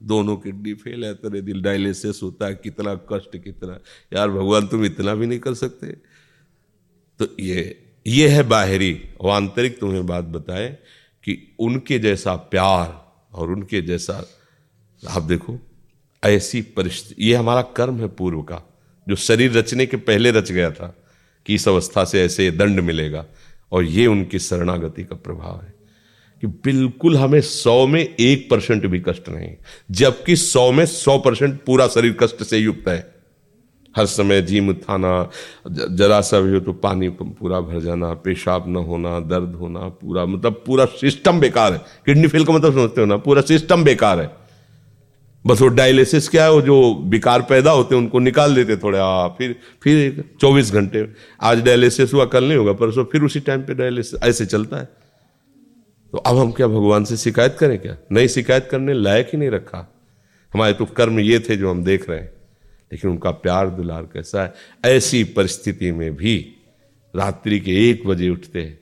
दोनों 0.03 0.37
किडनी 0.37 0.75
फेल 0.75 1.05
है 1.05 1.15
तेरे 1.15 1.41
दिल 1.41 1.63
डायलिसिस 1.63 2.21
होता 2.23 2.47
है 2.47 2.55
कितना 2.55 2.95
कष्ट 2.95 3.37
कितना। 3.37 3.79
यार 4.13 4.31
भगवान 4.31 4.67
तुम 4.67 4.85
इतना 4.85 5.15
भी 5.15 5.27
नहीं 5.27 5.39
कर 5.39 5.55
सकते। 5.55 5.87
तो 7.19 7.27
ये 7.41 7.90
ये 8.07 8.29
है 8.29 8.43
बाहरी। 8.43 9.03
और 9.21 9.31
आंतरिक 9.31 9.79
तुम्हें 9.79 10.07
बात 10.07 10.25
बताए 10.25 10.69
कि 11.25 11.57
उनके 11.59 11.99
जैसा 11.99 12.37
प्यार 12.37 13.13
और 13.33 13.51
उनके 13.51 13.83
जैसा, 13.83 14.31
आप 15.11 15.23
देखो, 15.23 15.59
ऐसी 16.25 16.63
परिस्थिति, 16.63 17.25
ये 17.25 17.35
हमारा 17.35 17.63
कर्म 17.63 18.01
है 18.01 18.09
पूर्व 18.09 18.43
का, 18.43 18.63
जो 19.09 19.17
शरीर 19.17 19.53
रचने 19.53 19.87
के 19.87 19.97
पहले 19.97 20.31
रच 20.31 20.53
गया 20.53 20.71
था 20.71 20.97
कि 21.47 21.55
इस 21.55 21.69
अवस्था 21.69 22.05
से 22.05 22.23
ऐसे 22.23 22.51
दंड 22.51 22.81
मिलेगा, 22.81 23.27
और 23.73 23.85
ये 23.85 24.07
उनकी 24.07 24.39
शरणागति 24.39 25.05
का 25.05 25.17
प्रभाव 25.17 25.61
है। 25.63 25.81
कि 26.41 26.47
बिल्कुल 26.47 27.17
हमें 27.17 27.41
सौ 27.41 27.87
में 27.87 28.15
एक 28.21 28.51
परसेंट 28.51 28.87
भी 28.87 29.01
कष्ट 29.01 29.29
नहीं, 29.29 29.57
जबकि 29.91 30.37
सौ 30.37 30.73
में 30.73 30.87
सौ 30.87 31.19
परसेंट 31.19 31.65
पूरा 31.65 31.89
शरीर 31.89 32.17
कष्ट 32.21 32.43
से 32.43 32.59
युक्त 32.59 32.89
है। 32.89 33.20
हर 33.95 34.07
समय 34.07 34.43
जीम 34.43 34.69
उठाना 34.69 35.31
जरा 35.69 36.21
सा 36.21 36.41
भी 36.41 36.53
हो 36.53 36.61
तो 36.61 36.73
पानी 36.73 37.09
पूरा 37.09 37.61
भर 37.61 37.81
जाना, 37.81 38.13
पेशाब 38.15 38.69
न 38.69 38.77
होना, 38.77 39.19
दर्द 39.21 39.55
होना, 39.55 39.81
पूरा 39.81 40.27
मतलब 40.27 40.63
पूरा 40.67 40.85
सिस्टम 40.85 41.41
बेकार 41.41 41.73
है। 41.73 41.79
किडनी 42.07 42.29
फेल 42.29 42.45
का 42.45 42.53
मतलब 42.53 42.73
समझते 42.73 43.01
हो 43.01 43.07
ना, 43.07 43.17
पूरा 43.17 43.43
सिस्टम 43.43 43.85
बेकार 43.85 44.21
है। 44.21 44.31
बस 45.45 45.61
वो 45.63 45.69
डायलिसिस 45.69 46.29
क्या 46.29 46.45
है, 46.45 46.53
वो 46.53 46.61
जो 46.63 46.95
विकार 47.05 47.43
पैदा 47.43 47.71
होते 47.71 47.95
हैं, 47.95 48.03
उनको 48.03 48.19
निकाल 48.19 48.55
देते 48.55 48.77
थोड़े 48.77 48.99
आ 48.99 49.29
फिर 49.29 49.57
फिर 49.83 50.25
चौबीस 50.41 50.73
घंटे। 50.73 51.07
आज 51.41 51.63
डायलिसिस 51.63 52.15
हुआ, 52.15 52.25
कल 52.25 52.45
नहीं 52.45 52.59
होगा, 52.59 52.73
परसों 52.73 53.05
फिर 53.05 53.23
उसी 53.23 53.41
टाइम 53.41 53.63
पे 53.63 53.75
डायलिसिस 53.75 54.23
ऐसे 54.23 54.47
चलता 54.47 54.77
है। 54.77 54.89
तो 56.13 56.19
अब 56.19 56.39
हम 56.39 56.51
क्या 56.51 56.67
भगवान 56.67 57.05
से 57.05 57.17
शिकायत 57.17 57.57
करें 57.61 57.79
क्या? 57.79 57.97
नहीं 58.13 58.29
शिकायत 58.29 58.69
करने 58.71 58.95
लायक 58.95 59.31
ही 59.33 59.39
नहीं 59.39 59.51
रखा। 59.51 59.87
हमारे 60.55 60.73
तो 60.73 60.85
कर्म 60.85 61.21
ये 61.21 61.39
थे 61.39 61.57
जो 61.57 61.71
हम 61.71 61.85
देख 61.85 62.09
रहे 62.11 62.19
हैं। 62.19 62.40
लेकिन 62.93 63.11
उनका 63.11 63.31
प्यार 63.31 63.71
दुलार 63.71 64.03
कैसा 64.03 64.43
है? 64.43 64.55
ऐसी 64.85 65.25
परिस्थिति 65.25 65.93
में 65.93 66.17
भी 66.17 66.57
रात्रि 67.17 67.61
के 67.61 67.91
एक 67.91 68.07
बजे 68.07 68.29
उठते 68.29 68.63
हैं। 68.63 68.79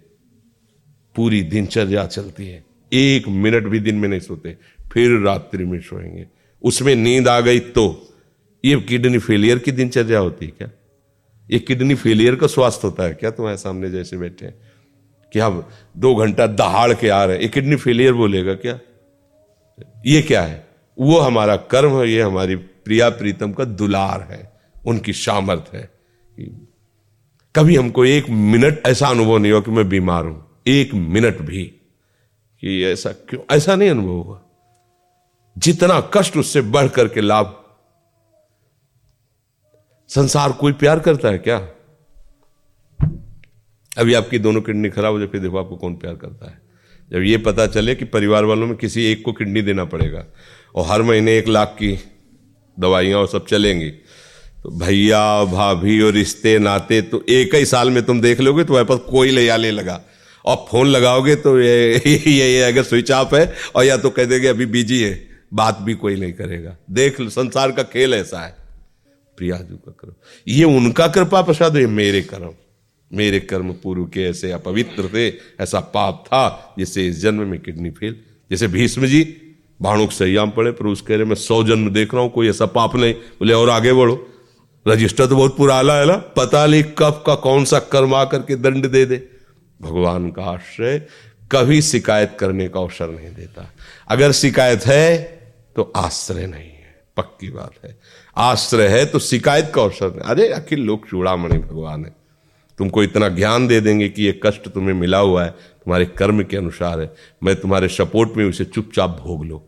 पूरी 1.17 1.43
दिनचर्या 1.43 2.07
चलती 2.07 2.47
है। 2.47 2.65
एक 2.93 3.29
मिनट 3.29 3.65
भी 3.65 3.81
दिन 3.81 3.95
में 3.95 4.09
नहीं 4.09 4.21
सोते। 4.21 4.57
फिर 4.93 5.21
रात्रि 5.21 5.65
में 5.65 5.81
सोएँगे। 5.81 6.27
उसमें 6.63 6.95
नींद 6.95 7.29
आ 7.29 7.41
गई 7.41 7.59
तो 7.59 8.15
ये 8.65 8.81
किडनी 8.81 9.19
फेलियर 9.19 9.59
की 9.59 9.73
दिनचर्या 9.73 10.19
होती 10.19 10.47
है 10.47 10.53
क्या? 10.59 10.71
ये 11.51 11.59
किडनी 11.59 11.95
फेलियर 11.95 12.37
का 12.37 12.47
स्वास्थ्य 12.47 12.81
होता 12.85 13.03
है 13.03 13.15
क्या? 13.15 13.31
तुम्हारे 13.31 13.59
सामने 13.59 13.91
जैसे 13.91 14.17
बैठे 14.17 14.47
हैं। 14.47 14.55
कि 15.33 15.39
हम 15.39 15.69
दो 15.97 16.15
घंटा 16.15 16.47
दहाड़ 16.47 16.95
के 16.95 17.09
आ 17.09 17.25
रहे 17.25 17.37
हैं। 17.37 17.43
ये 17.43 17.49
किडनी 17.49 17.77
फेलियर 17.77 18.13
बोलेगा 18.13 18.55
क्या? 18.55 18.81
ये 20.07 20.23
क्या 20.23 20.43
है? 20.43 20.69
वो 20.99 21.19
हमारा 21.19 21.57
कर्म 21.57 22.01
है, 22.01 22.11
ये 22.11 22.23
हमारी 22.23 22.57
प्रिया 22.89 23.09
प्रीतम 23.11 23.53
का 23.53 23.65
दुलार 23.65 24.21
है, 24.31 24.61
उनकी 24.87 25.13
सामर्थ 25.13 25.75
है। 25.75 25.91
कभी 27.55 27.77
हमको 27.77 28.05
एक 28.05 28.29
मिनट 28.31 28.87
ऐसा 28.87 29.09
अनुभव 29.09 29.39
नहीं 29.39 29.53
हुआ 29.53 29.61
कि 29.61 29.71
मैं 29.71 29.89
बीमार 29.89 30.25
हूँ। 30.25 30.63
एक 30.67 30.95
मिनट 30.95 31.39
भी 31.39 31.65
कि 32.63 32.85
ऐसा 32.85 33.13
क्यों? 33.13 33.41
ऐसा 33.57 33.77
नहीं 33.77 33.91
अनुभव 33.91 34.23
हुआ। 34.23 34.41
जितना 35.59 36.01
कष्ट 36.15 36.37
उससे 36.37 36.61
बढ़ 36.61 36.89
करके 36.89 37.21
लाभ। 37.21 37.55
संसार 40.11 40.53
कोई 40.53 40.73
प्यार 40.73 40.99
करता 40.99 41.29
है 41.29 41.39
क्या? 41.39 41.59
अभी 43.99 44.15
आपकी 44.15 44.39
दोनों 44.39 44.61
किडनी 44.61 44.91
खराब 44.91 45.13
हो 45.13 45.19
जाए, 45.19 45.29
फिर 45.29 45.41
देखो 45.41 45.59
आपको 45.59 45.77
कौन 45.77 45.95
प्यार 45.95 46.15
करता 46.15 46.51
है। 46.51 46.61
जब 47.11 47.23
ये 47.23 47.39
पता 47.39 47.67
चले 47.67 47.95
कि 47.95 48.05
परिवार 48.05 48.45
वालों 48.45 48.67
में 48.67 48.77
किसी 48.77 49.05
एक 49.05 49.25
को 49.25 49.33
किडनी 49.33 49.63
देना 49.63 49.85
पड़ेगा, 49.85 50.25
और 50.75 50.87
हर 50.87 51.03
महीने 51.03 51.39
एक 51.39 51.49
लाख 51.49 51.69
की 51.69 51.99
दवाइयाँ 52.79 53.19
और 53.19 53.29
सब 53.29 53.47
चलेंगी। 53.47 53.91
तो 54.63 54.79
भैया 54.79 55.45
भाभी 55.45 56.01
और 56.01 56.13
रिश्ते 56.13 56.59
नाते 56.59 57.03
तो 57.03 57.25
एक 57.29 57.55
ही 57.55 57.67
साल 57.67 57.91
में 57.91 58.03
तुम 58.03 58.21
देख 58.21 58.41
लोगे 58.41 58.65
तो 58.65 58.85
पास 58.85 58.99
कोई 59.11 59.31
ले 59.31 59.49
आने 59.49 59.71
लगा। 59.71 60.05
और 60.45 60.67
फ़ोन 60.71 60.87
लगाओगे 60.87 61.35
तो 61.37 61.61
ये 61.61 61.95
ये, 62.07 62.17
ये 62.33 62.63
अगर 62.63 62.83
स्विच 62.83 63.11
ऑफ़ 63.11 63.35
है 63.35 63.55
और 63.77 63.85
या 63.85 63.97
तो 63.97 64.11
कह 64.11 64.25
देंगे 64.25 64.49
अभी 64.49 64.67
बिज़ी 64.67 65.01
है 65.01 65.29
बात 65.55 65.79
भी 65.81 65.95
कोई 65.95 66.17
नहीं 66.17 66.33
करेगा। 66.33 66.77
देख 66.91 67.21
लो 67.21 67.31
संसार 67.31 67.73
का 67.73 67.83
खेल 67.83 68.15
ऐसा 68.15 68.41
है। 68.41 68.57
प्रिया 69.37 69.57
प्रियाजू 69.57 69.77
का 69.77 69.93
कर्म। 70.01 70.13
ये 70.49 70.65
उनका 70.65 71.09
कृपा 71.09 71.43
प्रसाद 71.43 71.77
ये 71.77 71.87
मेरे 71.87 72.23
कर्म। 72.23 72.51
मेरे 73.13 73.41
कर्म 73.41 73.73
पूर्व 73.73 74.05
के 74.05 74.23
ऐसे 74.23 74.53
अपवित्र 74.53 75.09
थे 75.15 75.29
ऐसा 75.61 75.81
पाप 75.81 76.25
था 76.27 76.75
जिससे 76.79 77.07
इस 77.07 77.21
जन्म 77.21 77.47
में 77.47 77.61
किडनी 77.61 77.91
फेल। 77.91 78.17
जैसे 78.51 78.69
भीष्म 78.69 79.07
जी 79.07 79.23
भाणुक 79.83 80.13
संयाम 80.13 80.51
पड़े, 80.51 80.71
पर 80.71 80.87
उस 80.87 81.03
कह 81.03 81.17
रहे 81.17 81.25
मैं 81.25 81.35
सौ 81.35 81.65
जन्म 81.65 81.91
देख 81.91 82.15
रहा 82.15 82.23
हूँ, 82.23 82.33
कोई 82.33 82.49
ऐसा 82.49 82.67
पाप 82.67 82.97
नहीं। 82.97 83.15
बोले, 83.15 83.53
और 83.53 83.71
आगे 83.71 83.93
बढ़ो। 83.93 84.29
रजिस्टर 84.89 85.27
तो 85.27 85.37
बहुत 85.37 85.57
पुराना 85.57 85.95
है 85.95 86.07
ना? 86.07 86.17
पता 86.17 86.67
नहीं 86.67 86.83
कब 86.83 87.25
का 87.27 87.35
कौन 87.35 87.65
सा 87.65 87.79
कर्म 87.79 88.15
आकर 88.15 88.39
के 88.39 88.57
दंड 88.57 88.87
दे 88.87 89.05
दे। 89.05 89.29
भगवान 89.83 90.31
का 90.31 90.45
आश्रय 90.45 91.07
कभी 91.53 91.83
शिकायत 91.83 92.37
करने 92.41 92.69
का 92.69 92.81
अवसर 92.81 93.09
नहीं 93.09 93.35
देता। 93.35 93.75
अगर 94.09 94.33
शिकायत 94.33 94.87
है 94.87 95.23
तो 95.77 95.93
आश्रय 95.97 96.47
नहीं 96.47 96.71
है। 96.71 97.05
पक्की 97.17 97.51
बात 97.51 97.73
है। 97.85 97.99
आश्रय 98.37 98.87
है 98.87 99.07
तो 99.07 99.19
शिकायत 99.19 99.73
का 99.75 99.83
अवसर 99.83 100.11
नहीं। 100.11 100.21
अरे, 100.21 100.49
अखिल 100.49 100.81
लोग 100.81 101.09
चूड़ामणि 101.09 101.59
भगवान 101.59 102.05
है। 102.05 102.17
तुमको 102.79 103.03
इतना 103.03 103.29
ज्ञान 103.29 103.67
दे 103.67 103.81
देंगे 103.81 104.09
कि 104.09 104.23
ये 104.23 104.41
कष्ट 104.43 104.69
तुम्हें 104.69 104.95
मिला 104.95 105.19
हुआ 105.19 105.45
है, 105.45 105.51
तुम्हारे 105.51 106.05
कर्म 106.07 106.43
के 106.43 106.57
अनुसार 106.57 107.01
है। 107.01 107.15
मैं 107.45 107.57
तुम्हारे 107.57 107.89
सपोर्ट 107.89 108.31
में 108.37 108.45
उसे 108.45 108.65
चुपचाप 108.65 109.11
भोग 109.11 109.45
लो। 109.45 109.68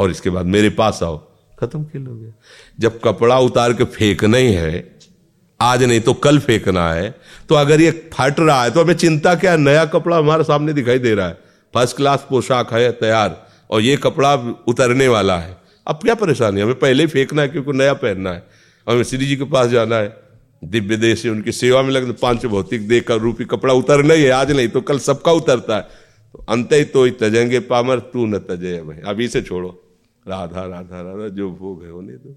और 0.00 0.10
इसके 0.10 0.30
बाद 0.30 0.46
मेरे 0.46 0.70
पास 0.70 1.02
आओ। 1.02 1.16
खत्म 1.58 1.84
खेल 1.84 2.06
हो 2.06 2.14
गया 2.14 2.32
जब 2.80 3.00
कपड़ा 3.00 3.38
उतार 3.40 3.72
के 3.72 3.84
फेंकना 3.86 4.36
ही 4.36 4.52
है, 4.52 4.98
आज 5.60 5.82
नहीं 5.82 6.00
तो 6.00 6.12
कल 6.16 6.38
फेंकना 6.38 6.92
है 6.92 7.14
तो 7.48 7.54
अगर 7.54 7.80
ये 7.80 7.90
फट 8.14 8.40
रहा 8.40 8.62
है 8.62 8.70
तो 8.70 8.82
हमें 8.82 8.94
चिंता 8.94 9.34
क्या 9.34 9.56
नया 9.58 9.84
कपड़ा 9.84 10.16
हमारे 10.18 10.44
सामने 10.44 10.72
दिखाई 10.72 10.98
दे 10.98 11.14
रहा 11.14 11.26
है। 11.26 11.38
फ़र्स्ट 11.74 11.96
क्लास 11.96 12.26
पोशाक 12.28 12.72
है, 12.72 12.90
तैयार। 12.92 13.36
और 13.70 13.80
ये 13.80 13.96
कपड़ा 13.96 14.32
उतरने 14.68 15.08
वाला 15.08 15.36
है। 15.38 15.56
अब 15.86 15.96
क्या 15.96 16.14
परेशानी 16.14 16.60
हमें 16.60 16.78
पहले 16.78 17.02
ही 17.02 17.08
फेंकना 17.08 17.42
है, 17.42 17.48
क्योंकि 17.48 17.72
नया 17.72 17.92
पहनना 17.94 18.32
है। 18.32 18.42
हमें 18.86 19.02
श्री 19.02 19.26
जी 19.26 19.36
के 19.36 19.44
पास 19.44 19.68
जाना 19.68 19.96
है। 19.96 20.16
दिव्य 20.62 20.96
देश 20.96 21.24
उनकी 21.26 21.52
सेवा 21.52 21.82
में 21.82 21.90
लगने, 21.90 22.12
पाँच 22.12 22.46
भौतिक 22.46 23.06
का 23.08 23.14
रूपी 23.16 23.44
कपड़ा 23.44 23.74
उतरना 23.74 24.14
ही 24.14 24.22
है। 24.22 24.30
आज 24.30 24.50
नहीं 24.52 24.68
तो 24.68 24.80
कल 24.80 24.98
सबका 24.98 25.32
उतरता 25.32 25.76
है। 25.76 25.82
तो 26.32 26.44
अंत 26.48 26.72
ही 26.72 26.84
तो 26.84 27.08
तजेंगे 27.20 27.60
पामर, 27.60 27.98
तू 27.98 28.26
न 28.26 28.38
तजे 28.40 28.76
भाई 28.82 28.96
अभी 29.06 29.28
से 29.28 29.42
छोड़ो। 29.42 29.70
राधा 30.28 30.64
राधा 30.66 31.00
राधा 31.02 31.28
जो 31.28 31.50
भोग 31.50 31.84
है 31.84 31.90
होने 31.90 32.12
दो। 32.12 32.36